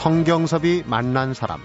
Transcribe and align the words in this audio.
성경섭이 0.00 0.84
만난 0.86 1.34
사람 1.34 1.60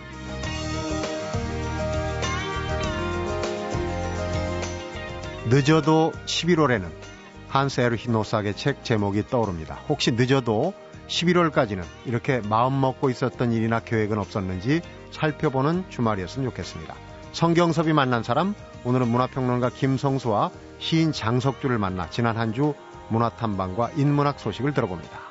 늦어도 5.50 6.12
11월에는 6.26 6.92
한스 7.48 7.80
에르히 7.80 8.10
노삭의 8.10 8.58
책 8.58 8.84
제목이 8.84 9.28
떠오릅니다. 9.28 9.76
혹시 9.88 10.12
늦어도 10.12 10.74
11월까지는 11.08 11.84
이렇게 12.06 12.42
마음 12.42 12.82
먹고 12.82 13.10
있었던 13.10 13.54
일이나 13.54 13.80
계획은 13.80 14.18
없었는지 14.18 14.82
살펴보는 15.12 15.86
주말이었으면 15.90 16.50
좋겠습니다. 16.50 16.94
성경섭이 17.32 17.94
만난 17.94 18.22
사람, 18.22 18.54
오늘은 18.84 19.08
문화평론가 19.08 19.70
김성수와 19.70 20.52
시인 20.80 21.14
장석주를 21.14 21.78
만나 21.78 22.10
지난 22.10 22.36
한 22.36 22.52
주 22.52 22.74
문화탐방과 23.08 23.92
인문학 23.96 24.42
소식을 24.42 24.74
들어봅니다. 24.74 25.25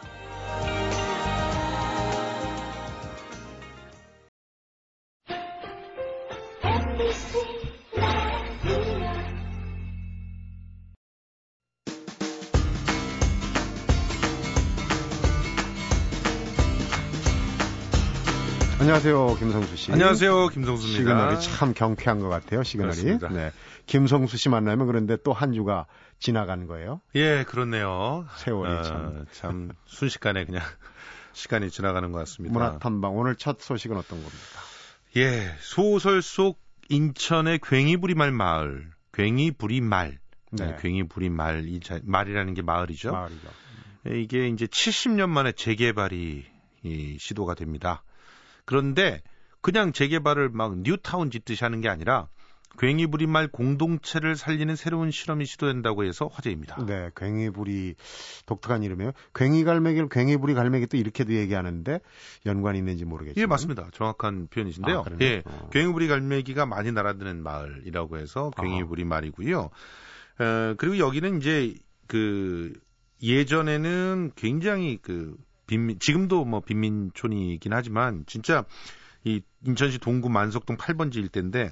안녕하세요, 18.84 19.36
김성수 19.36 19.76
씨. 19.76 19.92
안녕하세요, 19.92 20.48
김성수입니다. 20.48 20.98
시그널이 21.30 21.40
참 21.40 21.72
경쾌한 21.72 22.20
것 22.20 22.28
같아요, 22.28 22.62
시그널이. 22.62 22.94
그렇습니다. 23.00 23.28
네. 23.30 23.50
김성수 23.86 24.36
씨 24.36 24.50
만나면 24.50 24.86
그런데 24.86 25.16
또 25.24 25.32
한 25.32 25.54
주가 25.54 25.86
지나간 26.18 26.66
거예요. 26.66 27.00
예, 27.14 27.44
그렇네요. 27.48 28.26
세월이 28.36 28.70
어, 28.70 28.82
참. 28.82 29.24
참 29.32 29.70
순식간에 29.86 30.44
그냥 30.44 30.62
시간이 31.32 31.70
지나가는 31.70 32.12
것 32.12 32.18
같습니다. 32.18 32.52
문화탐방 32.52 33.16
오늘 33.16 33.36
첫 33.36 33.58
소식은 33.58 33.96
어떤 33.96 34.18
겁니까? 34.18 34.60
예, 35.16 35.54
소설 35.60 36.20
속 36.20 36.60
인천의 36.90 37.60
괭이부리말 37.60 38.32
마을, 38.32 38.90
괭이부리말. 39.12 40.18
네. 40.50 40.66
네, 40.66 40.76
괭이부리말 40.76 41.64
이 41.68 41.80
말이라는 42.02 42.52
게 42.52 42.60
마을이죠. 42.60 43.12
마을이죠. 43.12 43.48
이게 44.10 44.48
이제 44.48 44.66
70년 44.66 45.30
만에 45.30 45.52
재개발이 45.52 46.44
이 46.82 47.16
시도가 47.18 47.54
됩니다. 47.54 48.04
그런데 48.64 49.22
그냥 49.60 49.92
재개발을 49.92 50.50
막 50.50 50.78
뉴타운 50.78 51.30
짓듯이 51.30 51.64
하는 51.64 51.80
게 51.80 51.88
아니라 51.88 52.28
괭이 52.76 53.06
부리 53.06 53.26
말 53.26 53.46
공동체를 53.48 54.36
살리는 54.36 54.74
새로운 54.76 55.10
실험이 55.10 55.46
시도된다고 55.46 56.04
해서 56.04 56.26
화제입니다. 56.26 56.84
네, 56.86 57.10
괭이 57.14 57.50
부리 57.50 57.94
독특한 58.46 58.82
이름이에요. 58.82 59.12
괭이 59.32 59.64
갈매기를 59.64 60.08
괭이 60.08 60.36
부리 60.38 60.54
갈매기 60.54 60.88
또 60.88 60.96
이렇게도 60.96 61.34
얘기하는데 61.34 62.00
연관이 62.46 62.78
있는지 62.78 63.04
모르겠지만. 63.04 63.42
예, 63.42 63.46
맞습니다. 63.46 63.88
정확한 63.92 64.48
표현이신데요. 64.48 65.04
아, 65.06 65.16
예, 65.20 65.42
어. 65.44 65.70
괭이 65.72 65.92
부리 65.92 66.08
갈매기가 66.08 66.66
많이 66.66 66.90
날아드는 66.90 67.42
마을이라고 67.42 68.18
해서 68.18 68.50
괭이부리 68.56 69.04
말이고요. 69.04 69.60
어, 69.60 70.74
그리고 70.76 70.98
여기는 70.98 71.38
이제 71.38 71.74
그 72.06 72.72
예전에는 73.22 74.32
굉장히 74.34 74.98
그 75.00 75.36
빈민 75.66 75.98
지금도 75.98 76.44
뭐 76.44 76.60
빈민촌이긴 76.60 77.72
하지만 77.72 78.24
진짜 78.26 78.64
이 79.24 79.40
인천시 79.64 79.98
동구 79.98 80.28
만석동 80.28 80.76
8번지 80.76 81.16
일대인데 81.16 81.70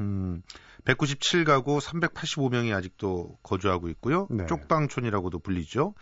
음 0.00 0.42
197가구 0.84 1.80
385명이 1.80 2.74
아직도 2.74 3.38
거주하고 3.42 3.88
있고요. 3.90 4.26
네. 4.30 4.46
쪽방촌이라고도 4.46 5.38
불리죠. 5.38 5.94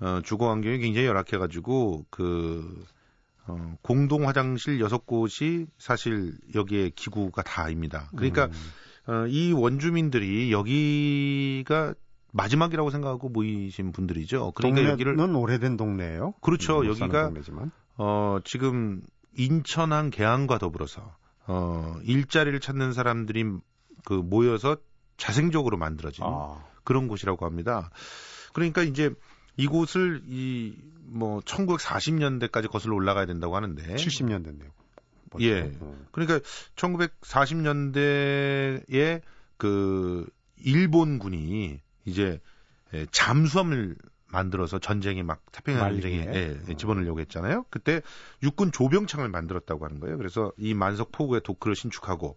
어, 0.00 0.20
주거 0.24 0.50
환경이 0.50 0.78
굉장히 0.78 1.06
열악해가지고 1.06 2.06
그 2.10 2.84
어, 3.46 3.76
공동 3.82 4.26
화장실 4.26 4.78
6곳이 4.78 5.66
사실 5.78 6.34
여기에 6.54 6.90
기구가 6.90 7.42
다입니다. 7.42 8.10
그러니까 8.16 8.46
음. 8.46 9.12
어, 9.12 9.26
이 9.26 9.52
원주민들이 9.52 10.52
여기가 10.52 11.94
마지막이라고 12.32 12.90
생각하고 12.90 13.28
모이신 13.28 13.92
분들이죠. 13.92 14.52
그러니까 14.52 14.88
여기를 14.90 15.16
는 15.16 15.34
오래된 15.34 15.76
동네예요. 15.76 16.34
그렇죠. 16.40 16.86
여기가 16.86 17.32
어 17.96 18.38
지금 18.44 19.02
인천항 19.36 20.10
개항과 20.10 20.58
더불어서 20.58 21.14
어 21.46 21.96
일자리를 22.04 22.58
찾는 22.60 22.92
사람들이 22.92 23.44
그 24.04 24.14
모여서 24.14 24.76
자생적으로 25.16 25.76
만들어진 25.76 26.24
아. 26.26 26.64
그런 26.84 27.08
곳이라고 27.08 27.44
합니다. 27.44 27.90
그러니까 28.52 28.82
이제 28.82 29.12
이곳을 29.56 30.22
이 30.26 30.90
뭐 31.10 31.40
1940년대까지 31.40 32.70
거슬러 32.70 32.94
올라가야 32.94 33.26
된다고 33.26 33.56
하는데 33.56 33.82
70년대인데요. 33.82 34.70
예. 35.40 35.72
어. 35.80 35.98
그러니까 36.12 36.38
1940년대에 36.76 39.20
그 39.56 40.28
일본군이 40.56 41.80
이제 42.04 42.40
예, 42.94 43.06
잠수함을 43.10 43.96
만들어서 44.26 44.78
전쟁에 44.78 45.22
막 45.22 45.42
태평양 45.52 45.92
전쟁에 45.92 46.26
예, 46.32 46.58
예, 46.68 46.74
집어넣으려고 46.74 47.20
했잖아요. 47.20 47.64
그때 47.70 48.00
육군 48.42 48.72
조병창을 48.72 49.28
만들었다고 49.28 49.84
하는 49.84 50.00
거예요. 50.00 50.16
그래서 50.18 50.52
이 50.56 50.74
만석 50.74 51.12
포구의 51.12 51.40
도크를 51.42 51.74
신축하고 51.74 52.36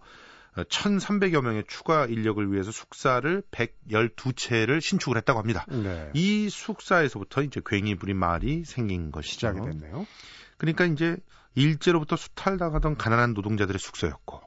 1,300여 0.56 1.38
어, 1.38 1.42
명의 1.42 1.64
추가 1.68 2.06
인력을 2.06 2.52
위해서 2.52 2.72
숙사를 2.72 3.44
112채를 3.52 4.82
신축을 4.82 5.18
했다고 5.18 5.40
합니다. 5.40 5.66
네. 5.68 6.12
이 6.14 6.50
숙사에서부터 6.50 7.42
이제 7.42 7.60
괭이부리 7.60 8.14
마을이 8.14 8.64
생긴 8.66 9.12
것이죠. 9.12 9.32
시작이 9.34 9.62
됐네요. 9.62 10.06
그러니까 10.58 10.86
이제 10.86 11.18
일제로부터 11.56 12.16
수탈당하던 12.16 12.98
가난한 12.98 13.34
노동자들의 13.34 13.80
숙소였고 13.80 14.42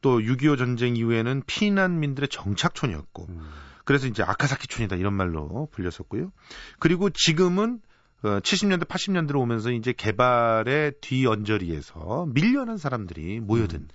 또 0.00 0.18
6.25 0.20 0.58
전쟁 0.58 0.96
이후에는 0.96 1.42
피난민들의 1.46 2.28
정착촌이었고 2.28 3.26
음. 3.28 3.50
그래서 3.88 4.06
이제 4.06 4.22
아카사키촌이다 4.22 4.96
이런 4.96 5.14
말로 5.14 5.66
불렸었고요. 5.72 6.30
그리고 6.78 7.08
지금은 7.08 7.80
어, 8.22 8.38
70년대, 8.40 8.84
80년대로 8.84 9.36
오면서 9.36 9.70
이제 9.70 9.94
개발의 9.94 10.92
뒤언저리에서 11.00 12.26
밀려난 12.28 12.76
사람들이 12.76 13.40
모여든 13.40 13.78
음. 13.78 13.88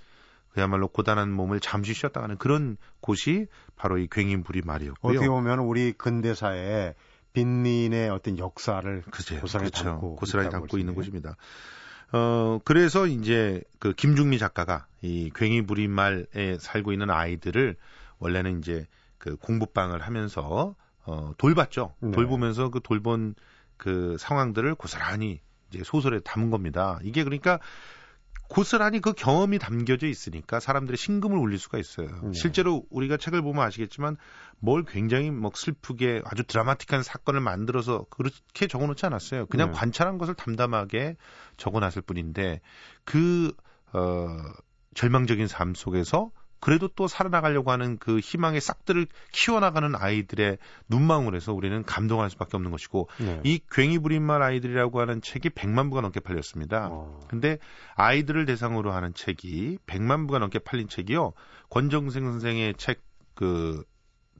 그야말로 0.50 0.88
고단한 0.88 1.32
몸을 1.32 1.60
잠시 1.60 1.94
쉬었다 1.94 2.22
가는 2.22 2.38
그런 2.40 2.78
곳이 3.02 3.46
바로 3.76 4.00
이 4.00 4.08
괭인부리 4.08 4.64
말이었고요. 4.66 5.12
어떻게 5.12 5.28
보면 5.28 5.60
우리 5.60 5.94
근대사의 5.94 6.96
빈민의 7.34 8.10
어떤 8.10 8.40
역사를 8.40 9.04
그죠, 9.12 9.40
고스란히 9.42 9.70
그렇죠. 9.70 9.84
담고 9.84 10.16
고스란히 10.16 10.50
담고 10.50 10.80
있는 10.80 10.96
곳입니다. 10.96 11.36
어 12.14 12.60
그래서 12.66 13.06
이제 13.06 13.62
그 13.78 13.94
김중미 13.94 14.40
작가가 14.40 14.88
이 15.04 15.30
괭이부리 15.30 15.88
말에 15.88 16.58
살고 16.60 16.94
있는 16.94 17.12
아이들을 17.12 17.76
원래는 18.18 18.58
이제 18.58 18.88
그 19.24 19.38
공부방을 19.38 20.02
하면서 20.02 20.76
어 21.06 21.32
돌봤죠. 21.38 21.96
네. 22.02 22.12
돌보면서 22.12 22.68
그 22.68 22.82
돌본 22.82 23.36
그 23.78 24.18
상황들을 24.20 24.76
고스란히 24.76 25.40
이제 25.70 25.82
소설에 25.86 26.20
담은 26.20 26.50
겁니다. 26.50 27.00
이게 27.04 27.24
그러니까 27.24 27.62
고스란히 28.50 29.00
그 29.00 29.14
경험이 29.14 29.60
담겨져 29.60 30.08
있으니까 30.08 30.60
사람들의 30.60 30.98
심금을 30.98 31.38
울릴 31.38 31.58
수가 31.58 31.78
있어요. 31.78 32.10
네. 32.22 32.34
실제로 32.34 32.84
우리가 32.90 33.16
책을 33.16 33.42
보면 33.42 33.64
아시겠지만 33.64 34.18
뭘 34.60 34.84
굉장히 34.84 35.32
뭐 35.32 35.52
슬프게 35.56 36.22
아주 36.26 36.44
드라마틱한 36.44 37.02
사건을 37.02 37.40
만들어서 37.40 38.06
그렇게 38.10 38.68
적어놓지 38.68 39.06
않았어요. 39.06 39.46
그냥 39.46 39.72
네. 39.72 39.78
관찰한 39.78 40.18
것을 40.18 40.34
담담하게 40.34 41.16
적어놨을 41.56 42.02
뿐인데 42.06 42.60
그 43.06 43.54
어, 43.94 44.28
절망적인 44.96 45.48
삶 45.48 45.74
속에서 45.76 46.32
그래도 46.64 46.88
또 46.88 47.08
살아나가려고 47.08 47.72
하는 47.72 47.98
그 47.98 48.20
희망의 48.20 48.62
싹들을 48.62 49.08
키워나가는 49.32 49.94
아이들의 49.96 50.58
눈망울에서 50.88 51.54
우리는 51.54 51.84
감동할 51.84 52.30
수밖에 52.30 52.56
없는 52.58 52.72
것이고 52.72 53.10
네. 53.20 53.42
이 53.44 53.60
괭이 53.70 54.00
부린 54.00 54.24
말 54.24 54.42
아이들이라고 54.42 55.02
하는 55.02 55.22
책이 55.22 55.50
100만 55.50 55.90
부가 55.90 56.02
넘게 56.02 56.20
팔렸습니다. 56.22 56.90
어. 56.92 57.20
근데 57.28 57.58
아이들을 57.96 58.46
대상으로 58.46 58.92
하는 58.92 59.14
책이 59.14 59.80
100만 59.86 60.28
부가 60.28 60.40
넘게 60.40 60.60
팔린 60.60 60.88
책이요. 60.88 61.34
권정생 61.70 62.24
선생의 62.24 62.76
책 62.78 63.04
그 63.36 63.84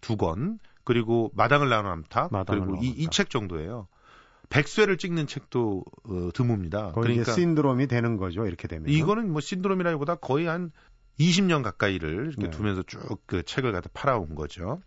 두 0.04 0.18
권, 0.18 0.60
그리고 0.84 1.32
마당을 1.34 1.70
나눈 1.70 1.92
암탉, 1.92 2.30
그리고 2.46 2.76
이책 2.82 3.30
정도예요. 3.30 3.88
백쇄를 4.50 4.98
찍는 4.98 5.26
책도 5.26 5.84
어, 6.04 6.30
드뭅니다. 6.34 6.94
그러니까 6.94 7.32
신드롬이 7.32 7.88
되는 7.88 8.18
거죠. 8.18 8.46
이렇게 8.46 8.68
되면 8.68 8.90
이거는 8.90 9.32
뭐 9.32 9.42
신드롬이라기보다 9.42 10.16
거의 10.16 10.46
한 10.46 10.72
20년 11.20 11.64
가까이를 11.64 12.28
이렇게 12.28 12.44
네. 12.44 12.50
두면서 12.50 12.84
쭉 12.84 13.00
그 13.26 13.44
책을 13.44 13.72
갖다 13.72 13.90
팔아온 13.94 14.36
거죠. 14.36 14.82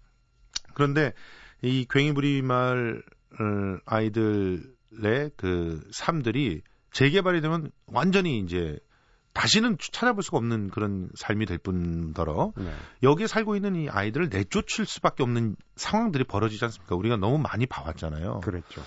그런데 0.75 1.13
이 1.63 1.87
괭이부리말 1.87 3.03
어, 3.33 3.79
아이들의 3.87 5.31
그 5.37 5.89
삶들이 5.93 6.63
재개발이 6.93 7.41
되면 7.41 7.71
완전히 7.87 8.39
이제 8.39 8.79
다시는 9.33 9.77
찾아볼 9.79 10.23
수가 10.23 10.39
없는 10.39 10.71
그런 10.71 11.11
삶이 11.15 11.45
될 11.45 11.59
뿐더러 11.59 12.55
네. 12.57 12.73
여기에 13.03 13.27
살고 13.27 13.55
있는 13.55 13.77
이 13.77 13.89
아이들을 13.91 14.31
내쫓을 14.31 14.87
수밖에 14.87 15.23
없는 15.23 15.57
상황들이 15.77 16.25
벌어지지 16.25 16.65
않습니까? 16.65 16.95
우리가 16.95 17.19
너무 17.19 17.37
많이 17.37 17.67
봐왔잖아요. 17.67 18.41
그렇죠. 18.41 18.83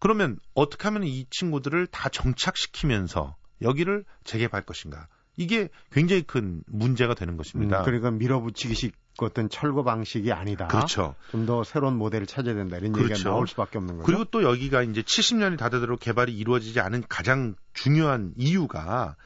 그러면 0.00 0.38
어떻게 0.54 0.84
하면 0.84 1.04
이 1.04 1.26
친구들을 1.30 1.86
다 1.86 2.08
정착시키면서 2.08 3.36
여기를 3.62 4.04
재개발 4.24 4.62
것인가? 4.62 5.06
이게 5.36 5.68
굉장히 5.92 6.22
큰 6.22 6.62
문제가 6.66 7.14
되는 7.14 7.36
것입니다. 7.36 7.80
음, 7.80 7.84
그러니까 7.84 8.10
밀어붙이기식 8.10 8.94
어떤 9.18 9.48
철거 9.48 9.82
방식이 9.82 10.32
아니다. 10.32 10.66
그렇죠. 10.66 11.14
좀 11.30 11.46
더 11.46 11.64
새로운 11.64 11.96
모델을 11.96 12.26
찾아야 12.26 12.54
된다. 12.54 12.76
이런 12.76 12.92
그렇죠. 12.92 13.12
얘기가 13.14 13.30
나올 13.30 13.46
수밖에 13.46 13.78
없는 13.78 13.96
거죠. 13.98 14.06
그리고 14.06 14.24
또 14.24 14.42
여기가 14.42 14.82
이제 14.82 15.02
70년이 15.02 15.58
다 15.58 15.68
되도록 15.68 16.00
개발이 16.00 16.36
이루어지지 16.36 16.80
않은 16.80 17.04
가장 17.08 17.54
중요한 17.72 18.32
이유가 18.36 19.16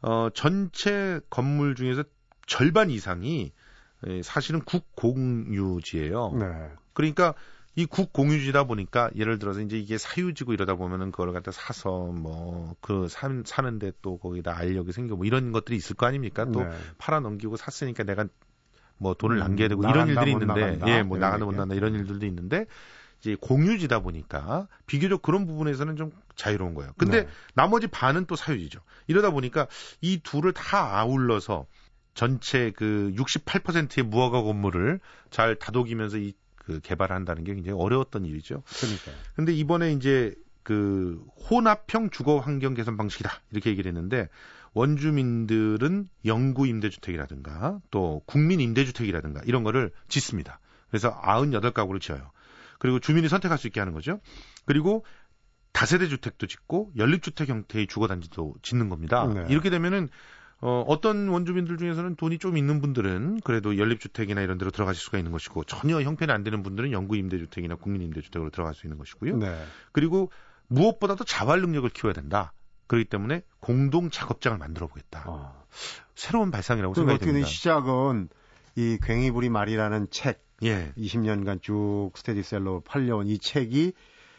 어 0.00 0.28
전체 0.34 1.20
건물 1.30 1.74
중에서 1.74 2.04
절반 2.46 2.90
이상이 2.90 3.52
사실은 4.24 4.60
국공유지예요. 4.62 6.32
네. 6.38 6.46
그러니까 6.92 7.34
이 7.74 7.86
국공유지다 7.86 8.64
보니까 8.64 9.10
예를 9.16 9.38
들어서 9.38 9.60
이제 9.60 9.78
이게 9.78 9.96
사유지고 9.98 10.52
이러다 10.52 10.74
보면은 10.74 11.10
그걸 11.10 11.32
갖다 11.32 11.50
사서 11.50 12.12
뭐 12.12 12.52
그 12.80 13.06
사는데 13.08 13.92
또 14.02 14.18
거기다 14.18 14.56
알력이 14.56 14.92
생겨 14.92 15.16
뭐 15.16 15.24
이런 15.24 15.52
것들이 15.52 15.76
있을 15.76 15.96
거 15.96 16.06
아닙니까? 16.06 16.44
또 16.46 16.62
네. 16.62 16.70
팔아 16.98 17.20
넘기고 17.20 17.56
샀으니까 17.56 18.02
내가 18.04 18.26
뭐 18.98 19.14
돈을 19.14 19.36
음, 19.36 19.40
남겨야 19.40 19.68
되고 19.68 19.82
이런 19.88 20.08
일들이 20.08 20.32
있는데 20.32 20.78
예, 20.86 21.02
뭐 21.02 21.18
나가다 21.18 21.44
못 21.44 21.52
나간다 21.52 21.74
이런 21.74 21.94
일들도 21.94 22.26
있는데 22.26 22.66
이제 23.20 23.36
공유지다 23.40 24.00
보니까 24.00 24.68
비교적 24.86 25.22
그런 25.22 25.46
부분에서는 25.46 25.96
좀 25.96 26.10
자유로운 26.34 26.74
거예요. 26.74 26.92
근데 26.96 27.22
네. 27.22 27.28
나머지 27.54 27.86
반은 27.86 28.26
또 28.26 28.36
사유지죠. 28.36 28.80
이러다 29.06 29.30
보니까 29.30 29.68
이 30.00 30.20
둘을 30.22 30.52
다 30.52 30.98
아울러서 30.98 31.66
전체 32.14 32.72
그 32.72 33.12
68%의 33.16 34.04
무허가 34.04 34.42
건물을 34.42 35.00
잘 35.30 35.54
다독이면서 35.56 36.18
이 36.18 36.34
그 36.64 36.80
개발한다는 36.80 37.44
게 37.44 37.54
굉장히 37.54 37.78
어려웠던 37.78 38.24
일이죠. 38.24 38.62
그러니까요. 38.80 39.14
근데 39.34 39.52
이번에 39.52 39.92
이제 39.92 40.34
그 40.62 41.22
혼합형 41.50 42.10
주거 42.10 42.38
환경 42.38 42.74
개선 42.74 42.96
방식이다. 42.96 43.30
이렇게 43.50 43.70
얘기를 43.70 43.88
했는데 43.88 44.28
원주민들은 44.74 46.08
영구 46.24 46.66
임대주택이라든가 46.66 47.80
또 47.90 48.22
국민 48.26 48.60
임대주택이라든가 48.60 49.42
이런 49.44 49.64
거를 49.64 49.90
짓습니다. 50.08 50.60
그래서 50.88 51.20
98가구를 51.20 52.00
지어요. 52.00 52.30
그리고 52.78 52.98
주민이 52.98 53.28
선택할 53.28 53.58
수 53.58 53.66
있게 53.66 53.80
하는 53.80 53.92
거죠. 53.92 54.20
그리고 54.64 55.04
다세대 55.72 56.08
주택도 56.08 56.46
짓고 56.46 56.92
연립주택 56.96 57.48
형태의 57.48 57.86
주거단지도 57.86 58.54
짓는 58.62 58.88
겁니다. 58.88 59.26
네. 59.26 59.46
이렇게 59.48 59.70
되면은 59.70 60.08
어, 60.64 60.84
어떤 60.86 61.28
원주민들 61.28 61.76
중에서는 61.76 62.14
돈이 62.14 62.38
좀 62.38 62.56
있는 62.56 62.80
분들은 62.80 63.40
그래도 63.42 63.76
연립주택이나 63.76 64.42
이런 64.42 64.58
데로 64.58 64.70
들어가실 64.70 65.02
수가 65.02 65.18
있는 65.18 65.32
것이고 65.32 65.64
전혀 65.64 66.00
형편이 66.00 66.30
안 66.30 66.44
되는 66.44 66.62
분들은 66.62 66.92
영구임대주택이나 66.92 67.74
국민임대주택으로 67.74 68.50
들어갈 68.50 68.72
수 68.72 68.86
있는 68.86 68.96
것이고요. 68.96 69.38
네. 69.38 69.64
그리고 69.90 70.30
무엇보다도 70.68 71.24
자활 71.24 71.60
능력을 71.62 71.90
키워야 71.90 72.14
된다. 72.14 72.52
그렇기 72.86 73.08
때문에 73.08 73.42
공동 73.58 74.08
작업장을 74.08 74.56
만들어 74.56 74.86
보겠다. 74.86 75.24
어. 75.26 75.64
새로운 76.14 76.52
발상이라고 76.52 76.94
생각이 76.94 77.18
됩니다. 77.18 77.46
시작은 77.46 78.28
이 78.76 78.98
괭이부리 79.00 79.48
말이라는 79.48 80.08
책, 80.10 80.44
예. 80.62 80.92
20년간 80.96 81.60
쭉 81.60 82.12
스테디셀러 82.14 82.82
팔려온 82.84 83.26
이 83.26 83.38
책이 83.38 83.94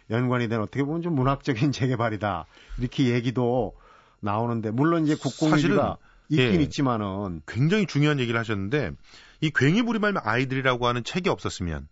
연관이 0.09 0.47
된 0.47 0.61
어떻게 0.61 0.83
보면 0.83 1.01
좀 1.01 1.15
문학적인 1.15 1.73
재개발이다. 1.73 2.45
이렇게 2.79 3.09
얘기도 3.09 3.75
나오는데 4.21 4.71
물론 4.71 5.03
이제 5.03 5.15
국공유지가 5.15 5.97
있긴 6.33 6.59
예, 6.59 6.63
있지만은 6.63 7.41
굉장히 7.47 7.85
중요한 7.85 8.19
얘기를 8.19 8.39
하셨는데 8.39 8.91
이 9.41 9.51
괭이 9.51 9.83
부리말 9.83 10.15
아이들이라고 10.17 10.87
하는 10.87 11.03
책이 11.03 11.29
없었으면 11.29 11.87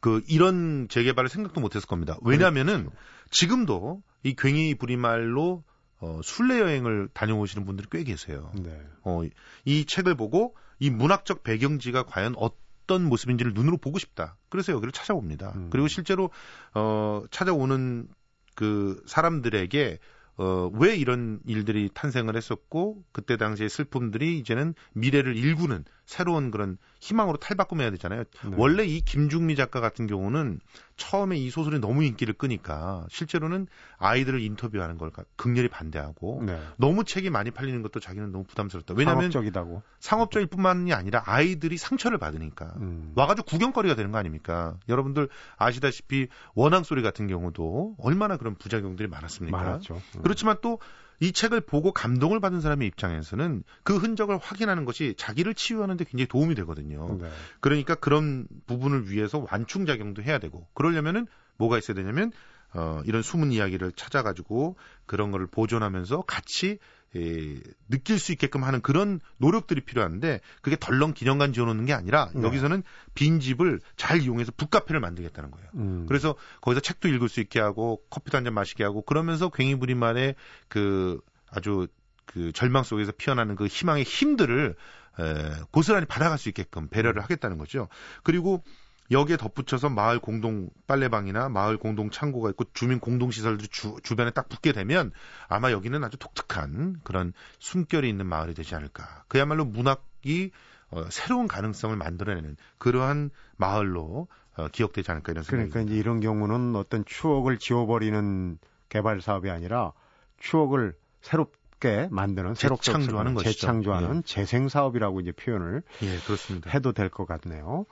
그 0.00 0.22
이런 0.28 0.88
재개발을 0.88 1.28
생각도 1.28 1.60
못했을 1.60 1.88
겁니다. 1.88 2.16
왜냐하면은 2.22 2.84
그렇죠. 2.84 2.96
지금도 3.30 4.02
이 4.22 4.34
괭이 4.34 4.74
부리말로 4.76 5.64
어, 5.98 6.20
순례 6.22 6.60
여행을 6.60 7.08
다녀오시는 7.12 7.64
분들이 7.64 7.88
꽤 7.90 8.04
계세요. 8.04 8.52
네. 8.54 8.78
어, 9.02 9.22
이 9.64 9.84
책을 9.86 10.14
보고 10.14 10.54
이 10.78 10.90
문학적 10.90 11.42
배경지가 11.42 12.04
과연 12.04 12.34
어떤 12.36 13.04
모습인지를 13.04 13.54
눈으로 13.54 13.78
보고 13.78 13.98
싶다. 13.98 14.36
그래서 14.48 14.72
여기를 14.72 14.92
찾아옵니다. 14.92 15.52
음. 15.56 15.70
그리고 15.70 15.88
실제로 15.88 16.30
어, 16.74 17.22
찾아오는 17.30 18.08
그 18.54 19.02
사람들에게 19.06 19.98
어, 20.38 20.70
왜 20.74 20.96
이런 20.96 21.40
일들이 21.46 21.88
탄생을 21.92 22.36
했었고 22.36 23.04
그때 23.12 23.36
당시의 23.36 23.70
슬픔들이 23.70 24.38
이제는 24.38 24.74
미래를 24.92 25.36
일구는 25.36 25.84
새로운 26.06 26.52
그런 26.52 26.78
희망으로 27.00 27.36
탈바꿈해야 27.36 27.90
되잖아요. 27.90 28.24
네. 28.44 28.54
원래 28.56 28.84
이 28.84 29.00
김중미 29.00 29.56
작가 29.56 29.80
같은 29.80 30.06
경우는 30.06 30.60
처음에 30.96 31.36
이 31.36 31.50
소설이 31.50 31.80
너무 31.80 32.04
인기를 32.04 32.34
끄니까 32.34 33.04
실제로는 33.10 33.66
아이들을 33.98 34.40
인터뷰하는 34.40 34.98
걸 34.98 35.10
극렬히 35.34 35.68
반대하고 35.68 36.44
네. 36.46 36.60
너무 36.76 37.04
책이 37.04 37.30
많이 37.30 37.50
팔리는 37.50 37.82
것도 37.82 38.00
자기는 38.00 38.30
너무 38.30 38.44
부담스럽다. 38.44 38.94
왜냐하면 38.96 39.22
상업적이다고. 39.32 39.82
상업적일 39.98 40.46
뿐만이 40.46 40.94
아니라 40.94 41.22
아이들이 41.26 41.76
상처를 41.76 42.18
받으니까 42.18 42.72
음. 42.76 43.12
와가지고 43.16 43.44
구경거리가 43.46 43.96
되는 43.96 44.12
거 44.12 44.18
아닙니까? 44.18 44.76
여러분들 44.88 45.28
아시다시피 45.56 46.28
원앙 46.54 46.84
소리 46.84 47.02
같은 47.02 47.26
경우도 47.26 47.96
얼마나 47.98 48.36
그런 48.36 48.54
부작용들이 48.54 49.08
많았습니까? 49.08 49.56
많았죠. 49.56 50.00
음. 50.16 50.22
그렇지만 50.22 50.56
또 50.62 50.78
이 51.20 51.32
책을 51.32 51.62
보고 51.62 51.92
감동을 51.92 52.40
받은 52.40 52.60
사람의 52.60 52.88
입장에서는 52.88 53.64
그 53.82 53.96
흔적을 53.96 54.38
확인하는 54.38 54.84
것이 54.84 55.14
자기를 55.16 55.54
치유하는 55.54 55.96
데 55.96 56.04
굉장히 56.04 56.26
도움이 56.26 56.54
되거든요. 56.56 57.18
네. 57.20 57.28
그러니까 57.60 57.94
그런 57.94 58.46
부분을 58.66 59.10
위해서 59.10 59.46
완충 59.50 59.86
작용도 59.86 60.22
해야 60.22 60.38
되고 60.38 60.66
그러려면은 60.74 61.26
뭐가 61.56 61.78
있어야 61.78 61.94
되냐면 61.94 62.32
어, 62.74 63.00
이런 63.06 63.22
숨은 63.22 63.52
이야기를 63.52 63.92
찾아가지고 63.92 64.76
그런 65.06 65.30
거를 65.30 65.46
보존하면서 65.46 66.22
같이 66.22 66.78
에, 67.14 67.60
느낄 67.88 68.18
수 68.18 68.32
있게끔 68.32 68.64
하는 68.64 68.80
그런 68.80 69.20
노력들이 69.38 69.82
필요한데 69.82 70.40
그게 70.60 70.76
덜렁 70.78 71.14
기념관 71.14 71.52
지어놓는 71.52 71.86
게 71.86 71.92
아니라 71.92 72.30
네. 72.34 72.42
여기서는 72.42 72.82
빈 73.14 73.40
집을 73.40 73.80
잘 73.96 74.20
이용해서 74.20 74.52
북카페를 74.56 75.00
만들겠다는 75.00 75.50
거예요. 75.50 75.68
음. 75.74 76.06
그래서 76.08 76.34
거기서 76.60 76.80
책도 76.80 77.08
읽을 77.08 77.28
수 77.28 77.40
있게 77.40 77.60
하고 77.60 78.02
커피도 78.10 78.36
한 78.36 78.44
잔 78.44 78.54
마시게 78.54 78.84
하고 78.84 79.02
그러면서 79.02 79.48
괭이 79.48 79.76
부리만의 79.76 80.34
그 80.68 81.20
아주 81.50 81.88
그 82.26 82.52
절망 82.52 82.82
속에서 82.82 83.12
피어나는 83.12 83.54
그 83.56 83.66
희망의 83.66 84.04
힘들을 84.04 84.74
에, 85.18 85.24
고스란히 85.70 86.06
받아갈 86.06 86.38
수 86.38 86.48
있게끔 86.48 86.88
배려를 86.88 87.22
하겠다는 87.22 87.56
거죠. 87.56 87.88
그리고 88.22 88.62
여기에 89.10 89.36
덧붙여서 89.36 89.88
마을 89.90 90.18
공동 90.18 90.68
빨래방이나 90.86 91.48
마을 91.48 91.76
공동 91.76 92.10
창고가 92.10 92.50
있고 92.50 92.64
주민 92.72 92.98
공동 93.00 93.30
시설들이 93.30 93.68
주, 93.68 93.96
주변에 94.02 94.30
딱 94.30 94.48
붙게 94.48 94.72
되면 94.72 95.12
아마 95.48 95.70
여기는 95.70 96.02
아주 96.02 96.16
독특한 96.16 97.00
그런 97.04 97.32
숨결이 97.58 98.08
있는 98.08 98.26
마을이 98.26 98.54
되지 98.54 98.74
않을까. 98.74 99.24
그야말로 99.28 99.64
문학이 99.64 100.50
어, 100.90 101.04
새로운 101.10 101.48
가능성을 101.48 101.96
만들어내는 101.96 102.56
그러한 102.78 103.30
마을로 103.56 104.28
어, 104.56 104.68
기억되지 104.68 105.10
않을까 105.10 105.32
이런 105.32 105.44
생각이 105.44 105.70
그러니까 105.70 105.90
이제 105.92 106.00
이런 106.00 106.20
경우는 106.20 106.76
어떤 106.76 107.04
추억을 107.04 107.58
지워버리는 107.58 108.58
개발 108.88 109.20
사업이 109.20 109.50
아니라 109.50 109.92
추억을 110.38 110.94
새롭게 111.20 112.08
만드는 112.10 112.54
새롭게 112.54 112.92
창조하는 112.92 113.34
것이죠. 113.34 113.52
재창조하는 113.52 114.16
예. 114.18 114.22
재생 114.24 114.68
사업이라고 114.68 115.20
이제 115.20 115.32
표현을 115.32 115.82
예, 116.02 116.18
그렇습니다. 116.24 116.70
해도 116.70 116.92
될 116.92 117.10
것 117.10 117.26
같네요. 117.26 117.84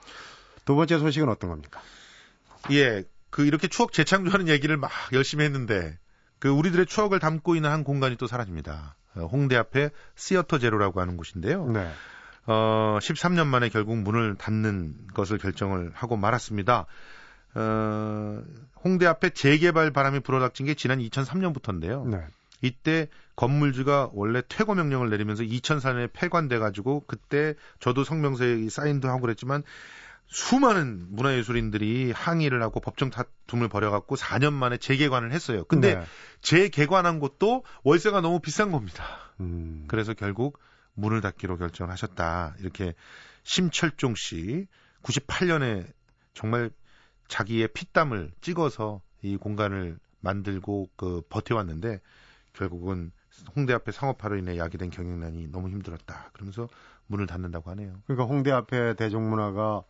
두 0.65 0.75
번째 0.75 0.99
소식은 0.99 1.29
어떤 1.29 1.49
겁니까? 1.51 1.81
예, 2.71 3.03
그 3.29 3.45
이렇게 3.45 3.67
추억 3.67 3.93
재창조하는 3.93 4.47
얘기를 4.47 4.75
막 4.77 4.91
열심히 5.13 5.45
했는데 5.45 5.97
그 6.39 6.49
우리들의 6.49 6.85
추억을 6.85 7.19
담고 7.19 7.55
있는 7.55 7.69
한 7.69 7.83
공간이 7.83 8.17
또 8.17 8.27
사라집니다. 8.27 8.95
어, 9.15 9.25
홍대 9.25 9.55
앞에 9.55 9.89
시어터 10.15 10.59
제로라고 10.59 10.99
하는 11.01 11.17
곳인데요. 11.17 11.67
네. 11.67 11.89
어, 12.47 12.97
13년 13.01 13.47
만에 13.47 13.69
결국 13.69 13.97
문을 13.97 14.35
닫는 14.35 15.07
것을 15.13 15.37
결정을 15.37 15.91
하고 15.93 16.17
말았습니다. 16.17 16.85
어, 17.55 18.41
홍대 18.83 19.05
앞에 19.05 19.29
재개발 19.29 19.91
바람이 19.91 20.19
불어닥친 20.19 20.65
게 20.65 20.73
지난 20.73 20.99
2003년부터인데요. 20.99 22.07
네. 22.07 22.25
이때 22.61 23.09
건물주가 23.35 24.09
원래 24.13 24.41
퇴거 24.47 24.75
명령을 24.75 25.09
내리면서 25.09 25.43
2004년에 25.43 26.09
폐관돼 26.13 26.57
가지고 26.59 27.03
그때 27.05 27.53
저도 27.79 28.03
성명서에 28.03 28.69
사인도 28.69 29.09
하고 29.09 29.21
그랬지만 29.21 29.63
수많은 30.27 31.07
문화예술인들이 31.09 32.11
항의를 32.11 32.61
하고 32.61 32.79
법정 32.79 33.09
다툼을 33.09 33.69
벌여갖고 33.69 34.15
4년 34.15 34.53
만에 34.53 34.77
재개관을 34.77 35.31
했어요. 35.31 35.63
근데 35.65 35.95
네. 35.95 36.05
재개관한 36.41 37.19
곳도 37.19 37.63
월세가 37.83 38.21
너무 38.21 38.39
비싼 38.39 38.71
겁니다. 38.71 39.03
음. 39.39 39.85
그래서 39.87 40.13
결국 40.13 40.59
문을 40.93 41.21
닫기로 41.21 41.57
결정하셨다. 41.57 42.55
이렇게 42.59 42.93
심철종 43.43 44.15
씨 44.15 44.67
98년에 45.03 45.85
정말 46.33 46.71
자기의 47.27 47.69
피땀을 47.69 48.31
찍어서 48.41 49.01
이 49.21 49.37
공간을 49.37 49.97
만들고 50.19 50.89
그 50.95 51.21
버텨왔는데 51.29 52.01
결국은 52.53 53.11
홍대 53.55 53.73
앞에 53.73 53.91
상업화로 53.91 54.37
인해 54.37 54.57
야기된 54.57 54.89
경영난이 54.89 55.47
너무 55.47 55.69
힘들었다. 55.69 56.29
그러면서 56.33 56.67
문을 57.07 57.27
닫는다고 57.27 57.69
하네요. 57.71 58.01
그러니까 58.05 58.25
홍대 58.25 58.51
앞에 58.51 58.95
대중문화가 58.95 59.83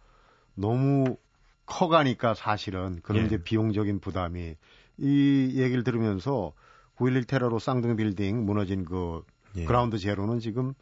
너무 0.56 1.18
커가니까 1.66 2.34
사실은 2.34 3.00
그런 3.02 3.24
예. 3.24 3.26
이제 3.28 3.38
비용적인 3.44 4.00
부담이 4.00 4.56
이 4.98 5.52
얘기를 5.56 5.84
들으면서 5.84 6.54
9.11 6.98 7.28
테러로 7.28 7.60
쌍둥이 7.60 7.96
빌딩 7.96 8.46
무너진 8.46 8.86
그 8.86 9.24
예. 9.56 9.66
그라운드 9.66 9.98
제로는 9.98 10.40
지금 10.40 10.74